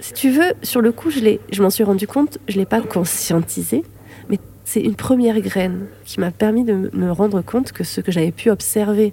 Si 0.00 0.12
tu 0.12 0.30
veux, 0.30 0.52
sur 0.62 0.80
le 0.80 0.92
coup, 0.92 1.10
je, 1.10 1.20
je 1.50 1.62
m'en 1.62 1.70
suis 1.70 1.84
rendu 1.84 2.06
compte, 2.06 2.38
je 2.48 2.54
ne 2.54 2.60
l'ai 2.60 2.66
pas 2.66 2.80
conscientisé, 2.80 3.84
mais 4.28 4.38
c'est 4.64 4.80
une 4.80 4.94
première 4.94 5.40
graine 5.40 5.86
qui 6.04 6.20
m'a 6.20 6.30
permis 6.30 6.64
de 6.64 6.90
me 6.92 7.10
rendre 7.10 7.40
compte 7.42 7.72
que 7.72 7.84
ce 7.84 8.00
que 8.00 8.12
j'avais 8.12 8.32
pu 8.32 8.50
observer 8.50 9.12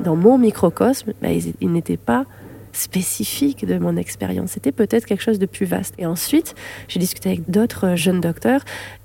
dans 0.00 0.16
mon 0.16 0.38
microcosme, 0.38 1.12
ben, 1.22 1.40
il, 1.60 1.72
n'était 1.72 1.96
pas 1.96 2.24
spécifique 2.72 3.64
de 3.64 3.78
mon 3.78 3.96
expérience. 3.96 4.50
C'était 4.52 4.72
peut-être 4.72 5.06
quelque 5.06 5.22
chose 5.22 5.38
de 5.38 5.46
plus 5.46 5.64
vaste. 5.64 5.94
Et 5.98 6.04
ensuite, 6.04 6.54
j'ai 6.88 7.00
discuté 7.00 7.30
avec 7.30 7.50
d'autres 7.50 7.96
jeunes 7.96 8.20
docteurs. 8.20 8.60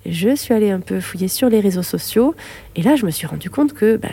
Je 0.06 0.36
suis 0.36 0.54
allée 0.54 0.72
un 0.72 0.82
peu 0.82 1.00
fouiller 1.00 1.30
sur 1.30 1.50
les 1.50 1.62
réseaux 1.62 1.84
sociaux. 1.84 2.36
Et 2.76 2.82
là, 2.82 2.96
je 2.98 3.06
me 3.06 3.12
suis 3.12 3.28
rendu 3.28 3.50
compte 3.50 3.74
que, 3.74 3.96
bah, 3.96 4.10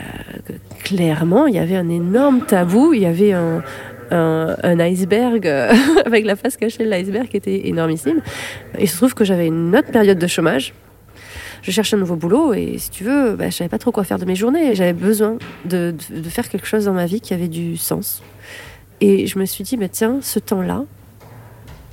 clairement, 0.84 1.46
il 1.46 1.54
y 1.54 1.58
avait 1.58 1.76
un 1.76 1.88
énorme 1.88 2.42
tabou. 2.46 2.92
Il 2.92 3.02
y 3.02 3.06
avait 3.06 3.32
un, 3.32 3.64
un, 4.10 4.80
iceberg 4.80 5.46
avec 6.06 6.24
la 6.24 6.36
face 6.36 6.56
cachée 6.56 6.84
de 6.84 6.90
l'iceberg 6.90 7.28
qui 7.28 7.36
était 7.36 7.68
énormissime. 7.68 8.20
Il 8.78 8.88
se 8.88 8.96
trouve 8.96 9.14
que 9.14 9.24
j'avais 9.24 9.46
une 9.46 9.74
autre 9.76 9.90
période 9.90 10.18
de 10.18 10.26
chômage. 10.26 10.74
Je 11.62 11.70
cherchais 11.70 11.96
un 11.96 11.98
nouveau 11.98 12.16
boulot 12.16 12.54
et 12.54 12.78
si 12.78 12.90
tu 12.90 13.04
veux, 13.04 13.34
bah, 13.34 13.50
je 13.50 13.56
savais 13.56 13.68
pas 13.68 13.78
trop 13.78 13.90
quoi 13.90 14.04
faire 14.04 14.18
de 14.18 14.24
mes 14.24 14.36
journées. 14.36 14.74
J'avais 14.74 14.92
besoin 14.92 15.38
de, 15.64 15.94
de, 16.10 16.28
faire 16.28 16.48
quelque 16.48 16.66
chose 16.66 16.84
dans 16.84 16.92
ma 16.92 17.06
vie 17.06 17.20
qui 17.20 17.34
avait 17.34 17.48
du 17.48 17.76
sens. 17.76 18.22
Et 19.00 19.26
je 19.26 19.38
me 19.38 19.44
suis 19.44 19.64
dit, 19.64 19.76
bah, 19.76 19.88
tiens, 19.88 20.18
ce 20.22 20.38
temps-là, 20.38 20.84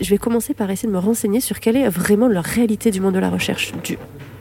je 0.01 0.09
vais 0.09 0.17
commencer 0.17 0.53
par 0.53 0.69
essayer 0.69 0.87
de 0.87 0.93
me 0.93 0.99
renseigner 0.99 1.39
sur 1.39 1.59
quelle 1.59 1.77
est 1.77 1.89
vraiment 1.89 2.27
la 2.27 2.41
réalité 2.41 2.91
du 2.91 3.01
monde 3.01 3.15
de 3.15 3.19
la 3.19 3.29
recherche, 3.29 3.71
du, 3.83 3.97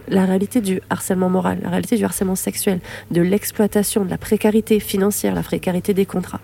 la 0.09 0.25
réalité 0.25 0.61
du 0.61 0.81
harcèlement 0.91 1.29
moral, 1.29 1.59
la 1.63 1.71
réalité 1.71 1.97
du 1.97 2.05
harcèlement 2.05 2.35
sexuel, 2.35 2.81
de 3.11 3.23
l'exploitation, 3.23 4.05
de 4.05 4.11
la 4.11 4.19
précarité 4.19 4.81
financière, 4.81 5.35
la 5.35 5.43
précarité 5.43 5.95
des 5.95 6.07
contrats, 6.07 6.41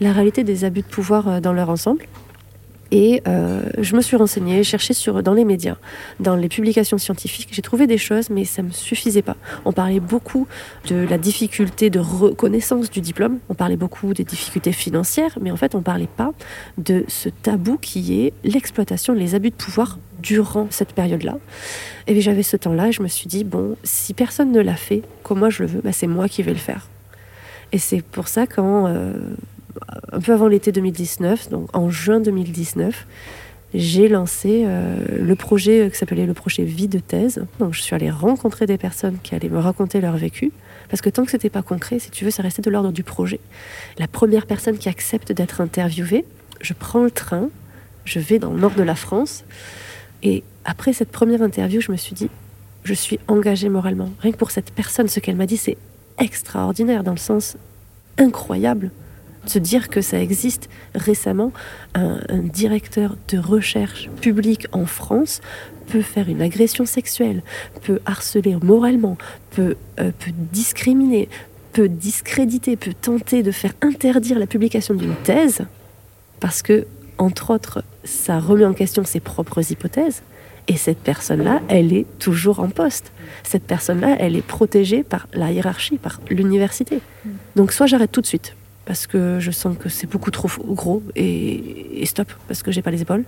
la 0.00 0.12
réalité 0.12 0.44
des 0.44 0.64
abus 0.64 0.82
de 0.82 0.86
pouvoir 0.86 1.28
euh, 1.28 1.40
dans 1.40 1.52
leur 1.52 1.70
ensemble. 1.70 2.04
Et 2.94 3.22
euh, 3.26 3.60
je 3.78 3.96
me 3.96 4.00
suis 4.00 4.16
renseignée, 4.16 4.62
cherché 4.62 4.94
sur, 4.94 5.20
dans 5.24 5.34
les 5.34 5.44
médias, 5.44 5.76
dans 6.20 6.36
les 6.36 6.48
publications 6.48 6.96
scientifiques. 6.96 7.48
J'ai 7.50 7.60
trouvé 7.60 7.88
des 7.88 7.98
choses, 7.98 8.30
mais 8.30 8.44
ça 8.44 8.62
ne 8.62 8.68
me 8.68 8.72
suffisait 8.72 9.20
pas. 9.20 9.36
On 9.64 9.72
parlait 9.72 9.98
beaucoup 9.98 10.46
de 10.86 10.94
la 10.94 11.18
difficulté 11.18 11.90
de 11.90 11.98
reconnaissance 11.98 12.92
du 12.92 13.00
diplôme. 13.00 13.40
On 13.48 13.54
parlait 13.54 13.76
beaucoup 13.76 14.14
des 14.14 14.22
difficultés 14.22 14.70
financières, 14.70 15.36
mais 15.40 15.50
en 15.50 15.56
fait, 15.56 15.74
on 15.74 15.78
ne 15.78 15.82
parlait 15.82 16.06
pas 16.06 16.30
de 16.78 17.04
ce 17.08 17.28
tabou 17.28 17.78
qui 17.78 18.20
est 18.20 18.32
l'exploitation, 18.44 19.12
les 19.12 19.34
abus 19.34 19.50
de 19.50 19.56
pouvoir 19.56 19.98
durant 20.20 20.68
cette 20.70 20.92
période-là. 20.92 21.38
Et 22.06 22.20
j'avais 22.20 22.44
ce 22.44 22.56
temps-là, 22.56 22.92
je 22.92 23.02
me 23.02 23.08
suis 23.08 23.26
dit, 23.26 23.42
bon, 23.42 23.76
si 23.82 24.14
personne 24.14 24.52
ne 24.52 24.60
l'a 24.60 24.76
fait 24.76 25.02
comme 25.24 25.40
moi 25.40 25.50
je 25.50 25.64
le 25.64 25.68
veux, 25.68 25.80
bah, 25.80 25.90
c'est 25.90 26.06
moi 26.06 26.28
qui 26.28 26.44
vais 26.44 26.52
le 26.52 26.58
faire. 26.58 26.86
Et 27.72 27.78
c'est 27.78 28.02
pour 28.02 28.28
ça 28.28 28.46
quand... 28.46 28.86
Euh, 28.86 29.34
un 30.12 30.20
peu 30.20 30.32
avant 30.32 30.48
l'été 30.48 30.72
2019, 30.72 31.50
donc 31.50 31.74
en 31.76 31.90
juin 31.90 32.20
2019, 32.20 33.06
j'ai 33.74 34.08
lancé 34.08 34.62
euh, 34.64 34.96
le 35.18 35.34
projet 35.34 35.90
qui 35.90 35.98
s'appelait 35.98 36.26
le 36.26 36.34
projet 36.34 36.62
Vie 36.62 36.86
de 36.86 37.00
thèse. 37.00 37.44
Donc 37.58 37.74
je 37.74 37.82
suis 37.82 37.94
allée 37.94 38.10
rencontrer 38.10 38.66
des 38.66 38.78
personnes 38.78 39.18
qui 39.22 39.34
allaient 39.34 39.48
me 39.48 39.58
raconter 39.58 40.00
leur 40.00 40.16
vécu. 40.16 40.52
Parce 40.88 41.00
que 41.00 41.10
tant 41.10 41.24
que 41.24 41.30
c'était 41.32 41.50
pas 41.50 41.62
concret, 41.62 41.98
si 41.98 42.10
tu 42.10 42.24
veux, 42.24 42.30
ça 42.30 42.42
restait 42.42 42.62
de 42.62 42.70
l'ordre 42.70 42.92
du 42.92 43.02
projet. 43.02 43.40
La 43.98 44.06
première 44.06 44.46
personne 44.46 44.78
qui 44.78 44.88
accepte 44.88 45.32
d'être 45.32 45.60
interviewée, 45.60 46.24
je 46.60 46.72
prends 46.72 47.02
le 47.02 47.10
train, 47.10 47.48
je 48.04 48.20
vais 48.20 48.38
dans 48.38 48.52
le 48.52 48.60
nord 48.60 48.74
de 48.74 48.82
la 48.82 48.94
France. 48.94 49.44
Et 50.22 50.44
après 50.64 50.92
cette 50.92 51.10
première 51.10 51.42
interview, 51.42 51.80
je 51.80 51.90
me 51.90 51.96
suis 51.96 52.14
dit, 52.14 52.30
je 52.84 52.94
suis 52.94 53.18
engagée 53.26 53.68
moralement. 53.68 54.10
Rien 54.20 54.30
que 54.30 54.36
pour 54.36 54.52
cette 54.52 54.70
personne, 54.70 55.08
ce 55.08 55.18
qu'elle 55.18 55.36
m'a 55.36 55.46
dit, 55.46 55.56
c'est 55.56 55.78
extraordinaire 56.18 57.02
dans 57.02 57.12
le 57.12 57.18
sens 57.18 57.56
incroyable 58.18 58.92
se 59.46 59.58
dire 59.58 59.88
que 59.88 60.00
ça 60.00 60.20
existe 60.20 60.68
récemment, 60.94 61.52
un, 61.94 62.18
directeur 62.38 63.16
de 63.28 63.38
recherche 63.38 64.08
publique 64.20 64.66
en 64.72 64.86
France 64.86 65.40
peut 65.88 66.02
faire 66.02 66.28
une 66.28 66.42
agression 66.42 66.86
sexuelle, 66.86 67.42
peut 67.82 68.00
harceler 68.06 68.56
moralement, 68.62 69.16
peut, 69.50 69.76
euh, 70.00 70.10
peut 70.18 70.32
discriminer, 70.52 71.28
peut 71.72 71.88
discréditer, 71.88 72.76
peut 72.76 72.94
tenter 72.94 73.42
de 73.42 73.50
faire 73.50 73.72
interdire 73.82 74.38
la 74.38 74.46
publication 74.46 74.94
d'une 74.94 75.14
thèse, 75.24 75.62
parce 76.40 76.62
que, 76.62 76.86
entre 77.18 77.52
autres, 77.52 77.84
ça 78.04 78.38
remet 78.38 78.64
en 78.64 78.74
question 78.74 79.04
ses 79.04 79.20
propres 79.20 79.70
hypothèses. 79.70 80.22
Et 80.66 80.76
cette 80.76 80.98
personne-là, 80.98 81.60
elle 81.68 81.92
est 81.92 82.06
toujours 82.18 82.60
en 82.60 82.68
poste. 82.68 83.12
Cette 83.42 83.64
personne-là, 83.64 84.16
elle 84.18 84.34
est 84.34 84.46
protégée 84.46 85.02
par 85.02 85.28
la 85.34 85.52
hiérarchie, 85.52 85.98
par 85.98 86.20
l'université. 86.30 87.00
Donc 87.54 87.72
soit 87.72 87.86
j'arrête 87.86 88.12
tout 88.12 88.22
de 88.22 88.26
suite, 88.26 88.56
parce 88.86 89.06
que 89.06 89.38
je 89.40 89.50
sens 89.50 89.76
que 89.78 89.88
c'est 89.88 90.06
beaucoup 90.06 90.30
trop 90.30 90.48
gros 90.66 91.02
et, 91.16 92.02
stop 92.04 92.30
parce 92.48 92.62
que 92.62 92.70
j'ai 92.70 92.82
pas 92.82 92.90
les 92.90 93.02
épaules. 93.02 93.24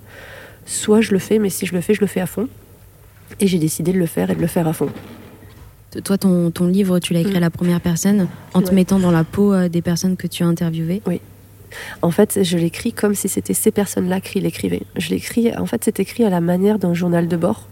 Soit 0.65 1.01
je 1.01 1.11
le 1.11 1.19
fais, 1.19 1.39
mais 1.39 1.49
si 1.49 1.65
je 1.65 1.73
le 1.73 1.81
fais, 1.81 1.93
je 1.93 2.01
le 2.01 2.07
fais 2.07 2.21
à 2.21 2.27
fond. 2.27 2.47
Et 3.39 3.47
j'ai 3.47 3.59
décidé 3.59 3.91
de 3.91 3.99
le 3.99 4.05
faire 4.05 4.29
et 4.29 4.35
de 4.35 4.41
le 4.41 4.47
faire 4.47 4.67
à 4.67 4.73
fond. 4.73 4.89
Toi, 6.03 6.17
ton, 6.17 6.51
ton 6.51 6.67
livre, 6.67 6.99
tu 6.99 7.13
l'as 7.13 7.21
écrit 7.21 7.37
à 7.37 7.39
la 7.39 7.49
première 7.49 7.81
personne 7.81 8.27
en 8.53 8.61
te 8.61 8.73
mettant 8.73 8.99
dans 8.99 9.11
la 9.11 9.23
peau 9.23 9.53
euh, 9.53 9.69
des 9.69 9.81
personnes 9.81 10.17
que 10.17 10.27
tu 10.27 10.43
as 10.43 10.45
interviewées 10.45 11.01
Oui. 11.05 11.21
En 12.01 12.11
fait, 12.11 12.43
je 12.43 12.57
l'écris 12.57 12.93
comme 12.93 13.15
si 13.15 13.29
c'était 13.29 13.53
ces 13.53 13.71
personnes-là 13.71 14.21
qui 14.21 14.39
l'écrivaient. 14.39 14.83
Je 14.95 15.09
l'écris, 15.09 15.55
en 15.55 15.65
fait, 15.65 15.83
c'est 15.83 15.99
écrit 15.99 16.23
à 16.23 16.29
la 16.29 16.41
manière 16.41 16.79
d'un 16.79 16.93
journal 16.93 17.27
de 17.27 17.37
bord, 17.37 17.67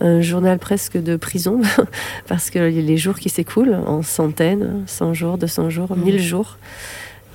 un 0.00 0.20
journal 0.20 0.58
presque 0.58 0.96
de 0.96 1.16
prison, 1.16 1.60
parce 2.28 2.50
que 2.50 2.58
les 2.58 2.96
jours 2.96 3.18
qui 3.18 3.28
s'écoulent 3.28 3.78
en 3.86 4.02
centaines, 4.02 4.82
100 4.86 5.14
jours, 5.14 5.38
200 5.38 5.70
jours, 5.70 5.96
1000 5.96 6.14
mmh. 6.14 6.18
jours. 6.18 6.58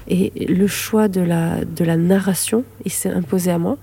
Et 0.08 0.32
le 0.46 0.68
choix 0.68 1.08
de 1.08 1.22
la, 1.22 1.66
de 1.66 1.84
la 1.84 1.98
narration, 1.98 2.64
il 2.86 2.92
s'est 2.92 3.10
imposé 3.10 3.52
à 3.52 3.58
moi 3.58 3.78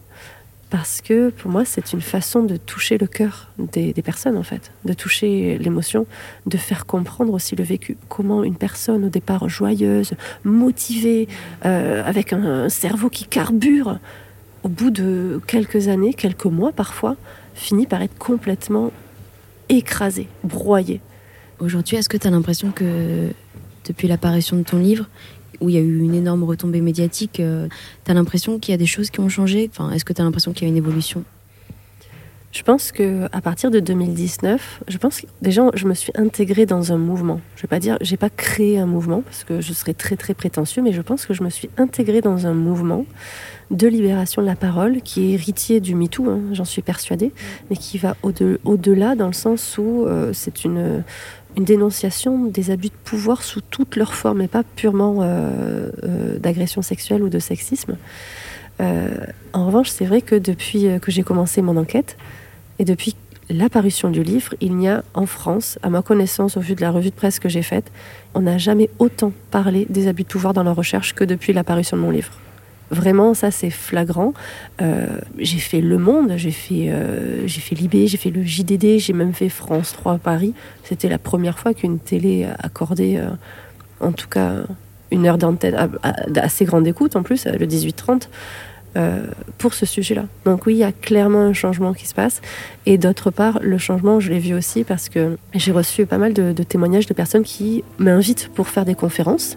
parce 0.75 1.01
que 1.01 1.31
pour 1.31 1.53
moi, 1.53 1.65
c'est 1.65 1.93
une 1.93 2.01
façon 2.01 2.43
de 2.43 2.57
toucher 2.57 2.99
le 2.99 3.07
cœur 3.07 3.49
des, 3.59 3.93
personnes, 4.03 4.37
en 4.37 4.43
fait, 4.43 4.73
de 4.85 4.93
toucher 4.93 5.57
l'émotion, 5.57 6.05
de 6.47 6.57
faire 6.57 6.85
comprendre 6.85 7.33
aussi 7.33 7.55
le 7.55 7.63
vécu. 7.63 7.97
Comment 8.09 8.43
une 8.43 8.57
personne, 8.57 9.05
au 9.05 9.09
départ 9.09 9.49
joyeuse, 9.49 10.15
motivée, 10.43 11.29
euh, 11.65 12.03
avec 12.05 12.33
un, 12.33 12.69
cerveau 12.69 13.09
qui 13.09 13.25
carbure, 13.25 14.01
au 14.65 14.69
bout 14.69 14.91
de 14.91 15.41
quelques 15.47 15.87
années, 15.87 16.13
quelques 16.13 16.47
mois 16.47 16.73
parfois, 16.73 17.15
finit 17.55 17.87
par 17.87 18.03
être 18.03 18.19
complètement 18.19 18.91
écrasée, 19.69 20.27
broyée. 20.43 21.01
Aujourd'hui, 21.61 21.99
est-ce 21.99 22.09
que 22.09 22.17
tu 22.17 22.27
as 22.27 22.31
l'impression 22.31 22.73
que 22.73 23.29
depuis 23.87 24.09
l'apparition 24.09 24.57
de 24.57 24.63
ton 24.65 24.79
livre, 24.79 25.07
où 25.61 25.69
il 25.69 25.75
y 25.75 25.79
a 25.79 25.81
eu 25.81 25.99
une 26.01 26.15
énorme 26.15 26.45
retombée 26.45 26.81
médiatique, 26.81 27.41
euh, 27.41 27.69
tu 28.05 28.11
as 28.11 28.15
l'impression 28.15 28.59
qu'il 28.59 28.73
y 28.73 28.75
a 28.75 28.79
des 28.79 28.87
choses 28.87 29.11
qui 29.11 29.21
ont 29.21 29.29
changé? 29.29 29.71
Enfin, 29.71 29.91
Est-ce 29.91 30.05
que 30.05 30.13
tu 30.13 30.21
as 30.21 30.25
l'impression 30.25 30.53
qu'il 30.53 30.67
y 30.67 30.67
a 30.67 30.71
une 30.71 30.77
évolution? 30.77 31.25
Je 32.55 32.63
pense 32.63 32.93
que 32.93 33.25
à 33.33 33.41
partir 33.41 33.73
de 33.73 33.81
2019, 33.81 34.85
je 34.87 34.99
pense 34.99 35.23
que 35.23 35.27
déjà 35.43 35.63
je 35.75 35.89
me 35.89 35.95
suis 35.95 36.13
intégrée 36.15 36.67
dans 36.67 36.93
un 36.93 36.99
mouvement. 36.99 37.41
Je 37.57 37.63
vais 37.63 37.69
pas 37.69 37.81
dire, 37.81 37.99
j'ai 38.01 38.17
pas 38.17 38.31
créé 38.31 38.79
un 38.79 38.87
mouvement 38.87 39.23
parce 39.23 39.43
que 39.43 39.61
je 39.61 39.73
serais 39.73 39.93
très 39.93 40.15
très 40.15 40.35
prétentieux, 40.35 40.81
mais 40.81 40.93
je 40.93 41.03
pense 41.03 41.27
que 41.27 41.35
je 41.35 41.43
me 41.43 41.51
suis 41.51 41.69
intégrée 41.79 42.21
dans 42.21 42.47
un 42.47 42.55
mouvement 42.55 43.07
de 43.73 43.89
libération 43.89 44.41
de 44.41 44.47
la 44.47 44.55
parole 44.55 45.03
qui 45.03 45.23
est 45.23 45.31
héritier 45.33 45.81
du 45.81 45.97
MeToo, 45.97 46.31
hein, 46.31 46.41
j'en 46.53 46.65
suis 46.65 46.83
persuadée, 46.83 47.33
mais 47.71 47.77
qui 47.77 47.99
va 47.99 48.17
au-delà 48.23 49.17
dans 49.17 49.27
le 49.27 49.33
sens 49.33 49.77
où 49.77 50.07
euh, 50.07 50.31
c'est 50.33 50.65
une 50.65 51.03
une 51.57 51.65
dénonciation 51.65 52.45
des 52.45 52.71
abus 52.71 52.89
de 52.89 52.95
pouvoir 53.05 53.43
sous 53.43 53.61
toutes 53.61 53.97
leurs 53.97 54.15
formes 54.15 54.43
et 54.43 54.49
pas 54.49 54.63
purement 54.77 55.19
euh, 55.21 55.91
euh, 56.03 56.39
d'agression 56.39 56.83
sexuelle 56.83 57.23
ou 57.23 57.29
de 57.29 57.39
sexisme. 57.39 57.97
Euh, 58.81 59.09
en 59.53 59.67
revanche, 59.67 59.89
c'est 59.89 60.05
vrai 60.05 60.21
que 60.21 60.35
depuis 60.35 60.87
que 61.01 61.11
j'ai 61.11 61.23
commencé 61.23 61.63
mon 61.63 61.77
enquête 61.77 62.17
et 62.79 62.85
depuis 62.85 63.15
l'apparition 63.49 64.11
du 64.11 64.23
livre, 64.23 64.55
il 64.61 64.75
n'y 64.77 64.89
a 64.89 65.05
en 65.15 65.27
France, 65.27 65.79
à 65.83 65.91
ma 65.91 66.03
connaissance, 66.03 66.57
au 66.57 66.61
vu 66.61 66.75
de 66.75 66.81
la 66.81 66.91
revue 66.91 67.11
de 67.11 67.15
presse 67.15 67.39
que 67.39 67.49
j'ai 67.49 67.63
faite, 67.63 67.93
on 68.35 68.41
n'a 68.41 68.59
jamais 68.59 68.91
autant 68.99 69.33
parlé 69.51 69.87
des 69.91 70.09
abus 70.09 70.25
de 70.25 70.29
pouvoir 70.29 70.55
dans 70.55 70.65
la 70.65 70.73
recherche 70.73 71.15
que 71.15 71.25
depuis 71.25 71.53
l'apparition 71.53 71.97
de 71.97 72.03
mon 72.03 72.11
livre. 72.11 72.33
Vraiment, 72.91 73.35
ça 73.35 73.51
c'est 73.51 73.71
flagrant. 73.71 74.35
Euh, 74.83 75.19
j'ai 75.39 75.59
fait 75.59 75.81
Le 75.81 75.99
Monde, 75.99 76.35
j'ai 76.37 76.51
fait, 76.51 76.91
euh, 76.91 77.47
j'ai 77.47 77.61
fait 77.61 77.75
Libé, 77.75 78.07
j'ai 78.07 78.19
fait 78.19 78.31
le 78.31 78.43
JDD, 78.43 78.99
j'ai 78.99 79.13
même 79.13 79.33
fait 79.33 79.49
France 79.49 79.93
3 79.93 80.15
à 80.15 80.19
Paris. 80.19 80.55
C'était 80.85 81.09
la 81.09 81.19
première 81.19 81.59
fois 81.59 81.75
qu'une 81.75 81.99
télé 81.99 82.47
accordait, 82.59 83.17
euh, 83.19 83.31
en 84.01 84.13
tout 84.13 84.29
cas, 84.29 84.65
une 85.11 85.27
heure 85.27 85.39
d'antenne 85.39 85.91
assez 86.37 86.65
grande 86.65 86.87
écoute 86.87 87.17
en 87.17 87.23
plus, 87.23 87.47
le 87.47 87.67
18-30. 87.67 88.29
euh, 88.97 89.27
pour 89.59 89.75
ce 89.75 89.87
sujet-là. 89.87 90.27
Donc 90.45 90.67
oui, 90.67 90.75
il 90.75 90.79
y 90.79 90.85
a 90.85 90.93
clairement 90.93 91.41
un 91.41 91.53
changement 91.53 91.95
qui 91.95 92.07
se 92.07 92.15
passe. 92.15 92.41
Et 92.87 92.97
d'autre 92.97 93.33
part, 93.33 93.59
le 93.61 93.77
changement, 93.77 94.21
je 94.21 94.31
l'ai 94.31 94.39
vu 94.39 94.55
aussi 94.55 94.85
parce 94.85 95.09
que 95.09 95.37
j'ai 95.53 95.73
reçu 95.73 96.07
pas 96.07 96.19
mal 96.19 96.33
de 96.33 96.63
témoignages 96.63 97.07
de 97.07 97.15
personnes 97.15 97.43
qui 97.43 97.83
m'invitent 97.99 98.51
pour 98.55 98.69
faire 98.69 98.85
des 98.85 98.95
conférences. 98.95 99.57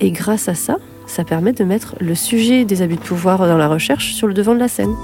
Et 0.00 0.10
grâce 0.10 0.48
à 0.48 0.56
ça, 0.56 0.78
ça 1.12 1.24
permet 1.24 1.52
de 1.52 1.62
mettre 1.62 1.94
le 2.00 2.14
sujet 2.14 2.64
des 2.64 2.80
abus 2.80 2.96
de 2.96 3.00
pouvoir 3.00 3.46
dans 3.46 3.58
la 3.58 3.68
recherche 3.68 4.14
sur 4.14 4.26
le 4.26 4.32
devant 4.32 4.54
de 4.54 4.60
la 4.60 4.68
scène. 4.68 4.94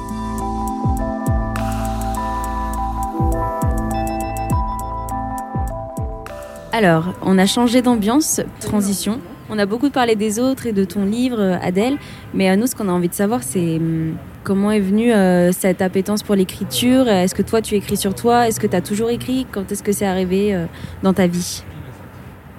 Alors, 6.72 7.12
on 7.20 7.36
a 7.36 7.44
changé 7.44 7.82
d'ambiance, 7.82 8.40
transition. 8.58 9.20
On 9.50 9.58
a 9.58 9.66
beaucoup 9.66 9.90
parlé 9.90 10.16
des 10.16 10.38
autres 10.38 10.66
et 10.66 10.72
de 10.72 10.84
ton 10.84 11.04
livre, 11.04 11.58
Adèle. 11.60 11.98
Mais 12.32 12.48
à 12.48 12.56
nous, 12.56 12.66
ce 12.66 12.74
qu'on 12.74 12.88
a 12.88 12.92
envie 12.92 13.10
de 13.10 13.14
savoir, 13.14 13.42
c'est 13.42 13.76
hum, 13.76 14.14
comment 14.44 14.70
est 14.70 14.80
venue 14.80 15.12
euh, 15.12 15.52
cette 15.52 15.82
appétence 15.82 16.22
pour 16.22 16.36
l'écriture? 16.36 17.06
Est-ce 17.06 17.34
que 17.34 17.42
toi, 17.42 17.60
tu 17.60 17.74
écris 17.74 17.98
sur 17.98 18.14
toi? 18.14 18.48
Est-ce 18.48 18.60
que 18.60 18.66
tu 18.66 18.76
as 18.76 18.80
toujours 18.80 19.10
écrit? 19.10 19.46
Quand 19.52 19.70
est-ce 19.70 19.82
que 19.82 19.92
c'est 19.92 20.06
arrivé 20.06 20.54
euh, 20.54 20.64
dans 21.02 21.12
ta 21.12 21.26
vie? 21.26 21.64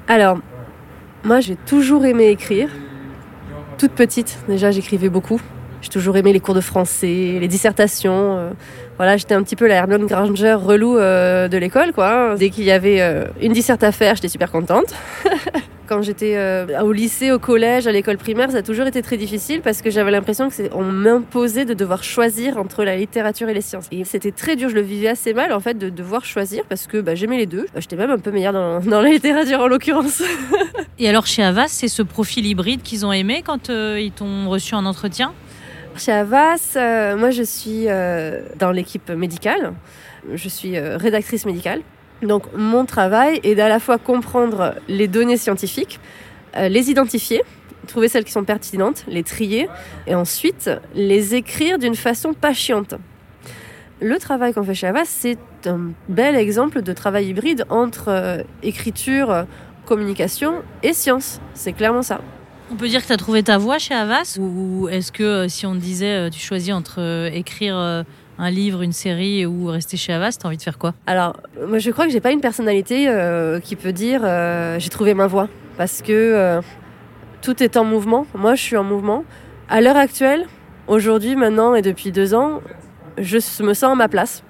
Alors, 0.08 0.38
moi, 1.24 1.40
j'ai 1.40 1.56
toujours 1.56 2.06
aimé 2.06 2.28
écrire. 2.28 2.70
Toute 3.80 3.94
petite, 3.94 4.38
déjà, 4.50 4.72
j'écrivais 4.72 5.08
beaucoup. 5.08 5.40
J'ai 5.82 5.88
toujours 5.88 6.18
aimé 6.18 6.34
les 6.34 6.42
cours 6.42 6.54
de 6.54 6.60
français, 6.60 7.38
les 7.40 7.48
dissertations. 7.48 8.38
euh, 8.38 8.50
voilà, 8.98 9.16
j'étais 9.16 9.34
un 9.34 9.42
petit 9.42 9.56
peu 9.56 9.68
la 9.68 9.76
Hermione 9.76 10.06
Granger 10.06 10.56
relou 10.56 10.98
euh, 10.98 11.48
de 11.48 11.58
l'école, 11.58 11.94
quoi. 11.94 12.36
Dès 12.38 12.50
qu'il 12.50 12.66
y 12.66 12.72
avait 12.72 13.00
euh, 13.00 13.24
une 13.42 13.54
disserte 13.54 13.82
à 13.86 13.94
faire, 13.94 14.16
j'étais 14.16 14.28
super 14.28 14.52
contente. 14.52 14.94
Quand 15.90 16.04
j'étais 16.04 16.36
euh, 16.38 16.68
au 16.84 16.92
lycée, 16.92 17.32
au 17.32 17.40
collège, 17.40 17.88
à 17.88 17.92
l'école 17.92 18.18
primaire, 18.18 18.52
ça 18.52 18.58
a 18.58 18.62
toujours 18.62 18.86
été 18.86 19.02
très 19.02 19.18
difficile 19.18 19.62
parce 19.62 19.82
que 19.82 19.90
j'avais 19.90 20.12
l'impression 20.12 20.48
que 20.48 20.54
c'est- 20.54 20.70
on 20.76 20.84
m'imposait 20.84 21.66
de 21.66 21.74
devoir 21.74 22.04
choisir 22.04 22.58
entre 22.58 22.84
la 22.84 22.96
littérature 22.96 23.50
et 23.50 23.56
les 23.56 23.62
sciences. 23.62 23.88
Et 23.92 24.04
c'était 24.04 24.32
très 24.32 24.56
dur, 24.56 24.70
je 24.70 24.76
le 24.76 24.82
vivais 24.82 25.08
assez 25.08 25.34
mal 25.34 25.52
en 25.52 25.60
fait 25.60 25.80
de 25.80 25.90
devoir 25.90 26.26
choisir 26.26 26.64
parce 26.70 26.86
que 26.86 26.98
bah, 27.02 27.16
j'aimais 27.16 27.38
les 27.38 27.48
deux. 27.48 27.66
Bah, 27.74 27.80
j'étais 27.80 27.96
même 27.96 28.12
un 28.12 28.20
peu 28.20 28.30
meilleure 28.30 28.54
dans, 28.54 28.80
dans 28.82 29.02
la 29.02 29.10
littérature 29.10 29.62
en 29.62 29.68
l'occurrence. 29.68 30.22
Et 31.00 31.10
alors 31.10 31.26
chez 31.26 31.42
Avas, 31.42 31.70
c'est 31.70 31.88
ce 31.88 32.04
profil 32.04 32.46
hybride 32.46 32.84
qu'ils 32.84 33.04
ont 33.04 33.12
aimé 33.12 33.42
quand 33.44 33.72
euh, 33.72 34.00
ils 34.00 34.12
t'ont 34.12 34.48
reçu 34.48 34.76
en 34.76 34.86
entretien? 34.86 35.34
Chez 35.98 36.12
Avas, 36.12 36.74
euh, 36.76 37.18
moi 37.18 37.32
je 37.32 37.42
suis 37.42 37.86
euh, 37.88 38.42
dans 38.60 38.70
l'équipe 38.70 39.10
médicale. 39.10 39.74
Je 40.36 40.50
suis 40.50 40.78
euh, 40.78 40.98
rédactrice 40.98 41.48
médicale. 41.48 41.82
Donc 42.22 42.44
mon 42.56 42.86
travail 42.86 43.40
est 43.44 43.56
d'à 43.56 43.70
la 43.70 43.80
fois 43.80 43.98
comprendre 43.98 44.76
les 44.88 45.08
données 45.08 45.38
scientifiques, 45.38 46.00
euh, 46.58 46.68
les 46.68 46.90
identifier, 46.90 47.42
trouver 47.88 48.08
celles 48.08 48.26
qui 48.26 48.32
sont 48.32 48.44
pertinentes, 48.44 49.06
les 49.08 49.24
trier, 49.24 49.70
et 50.06 50.16
ensuite 50.16 50.70
les 50.96 51.36
écrire 51.36 51.80
d'une 51.80 51.96
façon 51.96 52.34
pas 52.34 52.54
chiante. 52.54 52.96
Le 54.02 54.18
travail 54.18 54.54
qu'on 54.54 54.64
fait 54.64 54.76
chez 54.76 54.88
Avas, 54.88 55.06
c'est 55.06 55.38
un 55.66 55.92
bel 56.08 56.36
exemple 56.36 56.82
de 56.82 56.94
travail 56.94 57.28
hybride 57.28 57.66
entre 57.70 58.10
euh, 58.10 58.44
écriture, 58.64 59.46
communication 59.86 60.62
et 60.84 60.94
science. 60.94 61.40
C'est 61.54 61.74
clairement 61.74 62.02
ça. 62.02 62.22
On 62.72 62.76
peut 62.76 62.88
dire 62.88 63.02
que 63.02 63.08
tu 63.08 63.14
as 63.14 63.18
trouvé 63.18 63.44
ta 63.44 63.58
voie 63.58 63.80
chez 63.80 63.96
Avas 63.96 64.38
Ou 64.40 64.88
est-ce 64.90 65.12
que 65.12 65.24
euh, 65.24 65.48
si 65.48 65.66
on 65.66 65.76
disait 65.76 66.30
tu 66.30 66.40
choisis 66.40 66.74
entre 66.74 67.30
écrire 67.34 68.06
un 68.40 68.50
livre, 68.50 68.82
une 68.82 68.94
série 68.94 69.46
ou 69.46 69.66
rester 69.66 69.98
chez 69.98 70.14
Avas, 70.14 70.38
t'as 70.40 70.48
envie 70.48 70.58
de 70.58 70.62
faire 70.62 70.78
quoi 70.78 70.94
Alors, 71.06 71.36
moi, 71.68 71.78
je 71.78 71.92
crois 71.92 72.06
que 72.06 72.12
j'ai 72.12 72.22
pas 72.22 72.32
une 72.32 72.40
personnalité 72.40 73.10
euh, 73.10 73.60
qui 73.60 73.76
peut 73.76 73.92
dire 73.92 74.22
euh, 74.24 74.80
j'ai 74.80 74.90
trouvé 74.90 75.14
ma 75.14 75.28
voie. 75.28 75.50
Parce 75.78 76.02
que 76.02 76.12
euh, 76.14 76.62
tout 77.42 77.62
est 77.62 77.76
en 77.76 77.84
mouvement. 77.84 78.26
Moi, 78.34 78.56
je 78.56 78.62
suis 78.62 78.78
en 78.78 78.84
mouvement. 78.84 79.26
À 79.68 79.82
l'heure 79.82 79.98
actuelle, 79.98 80.48
aujourd'hui, 80.88 81.36
maintenant 81.36 81.76
et 81.76 81.82
depuis 81.82 82.12
deux 82.12 82.34
ans, 82.34 82.62
je 83.18 83.38
me 83.62 83.74
sens 83.74 83.92
à 83.92 83.96
ma 83.96 84.08
place. 84.08 84.44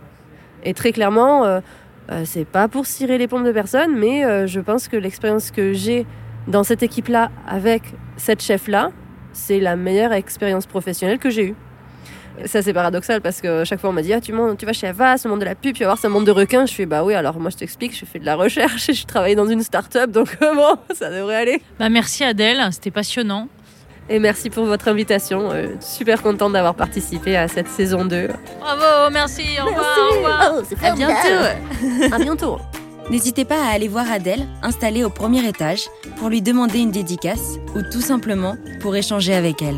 Et 0.64 0.74
très 0.74 0.92
clairement, 0.92 1.62
c'est 2.26 2.46
pas 2.46 2.68
pour 2.68 2.86
cirer 2.86 3.18
les 3.18 3.28
pompes 3.28 3.46
de 3.46 3.52
personne, 3.52 3.96
mais 3.98 4.48
je 4.48 4.60
pense 4.60 4.88
que 4.88 4.98
l'expérience 4.98 5.52
que 5.52 5.74
j'ai 5.74 6.06
dans 6.48 6.64
cette 6.64 6.84
équipe-là, 6.84 7.32
avec 7.48 7.84
cette 8.18 8.42
chef-là, 8.42 8.92
c'est 9.34 9.60
la 9.60 9.76
meilleure 9.76 10.14
expérience 10.14 10.66
professionnelle 10.68 11.20
que 11.20 11.30
j'ai 11.30 11.48
eue. 11.48 11.56
Ça, 12.46 12.62
c'est 12.62 12.74
paradoxal 12.74 13.22
parce 13.22 13.42
que 13.42 13.64
chaque 13.66 13.80
fois, 13.82 13.90
on 13.90 13.94
m'a 13.94 14.02
dit 14.02 14.14
ah, 14.14 14.22
tu, 14.22 14.32
montes- 14.34 14.58
tu 14.58 14.66
vas 14.66 14.74
chez 14.74 14.88
Avas, 14.88 15.22
le 15.24 15.30
monde 15.30 15.40
de 15.42 15.46
la 15.46 15.56
pub, 15.56 15.74
tu 15.76 15.84
vas 15.84 15.90
voir, 15.94 16.00
un 16.04 16.10
monde 16.10 16.26
de 16.26 16.32
requins. 16.32 16.66
Je 16.66 16.74
fais 16.74 16.86
Bah 16.86 17.04
oui, 17.04 17.14
alors 17.14 17.40
moi, 17.40 17.50
je 17.50 17.58
t'explique, 17.58 17.98
je 17.98 18.06
fais 18.06 18.20
de 18.20 18.26
la 18.26 18.36
recherche, 18.36 18.92
je 18.94 19.06
travaille 19.06 19.36
dans 19.36 19.48
une 19.48 19.62
start-up, 19.64 20.10
donc 20.12 20.38
euh, 20.42 20.56
bon, 20.56 20.76
ça 20.96 21.10
devrait 21.10 21.36
aller. 21.36 21.62
Bah 21.80 21.90
merci 21.90 22.24
Adèle, 22.24 22.62
c'était 22.72 22.92
passionnant. 22.92 23.48
Et 24.12 24.18
merci 24.18 24.50
pour 24.50 24.66
votre 24.66 24.88
invitation. 24.88 25.52
euh, 25.52 25.68
super 25.82 26.22
contente 26.24 26.54
d'avoir 26.54 26.74
participé 26.74 27.38
à 27.38 27.48
cette 27.48 27.68
saison 27.68 28.06
2. 28.06 28.30
Bravo, 28.60 29.12
merci, 29.12 29.44
au 29.62 29.66
revoir, 29.68 29.86
au 30.12 30.16
revoir. 30.16 30.54
Oh, 30.58 30.64
c'est 30.68 30.84
À 30.84 30.96
bientôt 30.96 32.12
À 32.16 32.18
bientôt. 32.18 32.58
N'hésitez 33.12 33.44
pas 33.46 33.64
à 33.68 33.72
aller 33.74 33.88
voir 33.88 34.12
Adèle, 34.12 34.48
installée 34.64 35.04
au 35.04 35.10
premier 35.10 35.48
étage, 35.48 35.88
pour 36.18 36.30
lui 36.30 36.42
demander 36.42 36.80
une 36.80 36.92
dédicace 36.92 37.58
ou 37.76 37.82
tout 37.92 38.02
simplement 38.02 38.56
pour 38.82 38.96
échanger 38.96 39.34
avec 39.36 39.62
elle. 39.62 39.78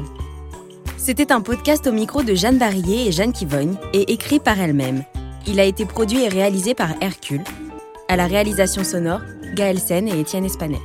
C'était 1.03 1.31
un 1.31 1.41
podcast 1.41 1.87
au 1.87 1.91
micro 1.91 2.21
de 2.21 2.35
Jeanne 2.35 2.59
Barillet 2.59 3.07
et 3.07 3.11
Jeanne 3.11 3.33
Kivogne 3.33 3.73
et 3.91 4.13
écrit 4.13 4.39
par 4.39 4.59
elle-même. 4.59 5.03
Il 5.47 5.59
a 5.59 5.63
été 5.63 5.83
produit 5.83 6.21
et 6.21 6.27
réalisé 6.27 6.75
par 6.75 6.91
Hercule. 7.01 7.43
À 8.07 8.15
la 8.15 8.27
réalisation 8.27 8.83
sonore, 8.83 9.21
Gaël 9.55 9.79
Sen 9.79 10.07
et 10.07 10.19
Étienne 10.19 10.45
Espanet. 10.45 10.77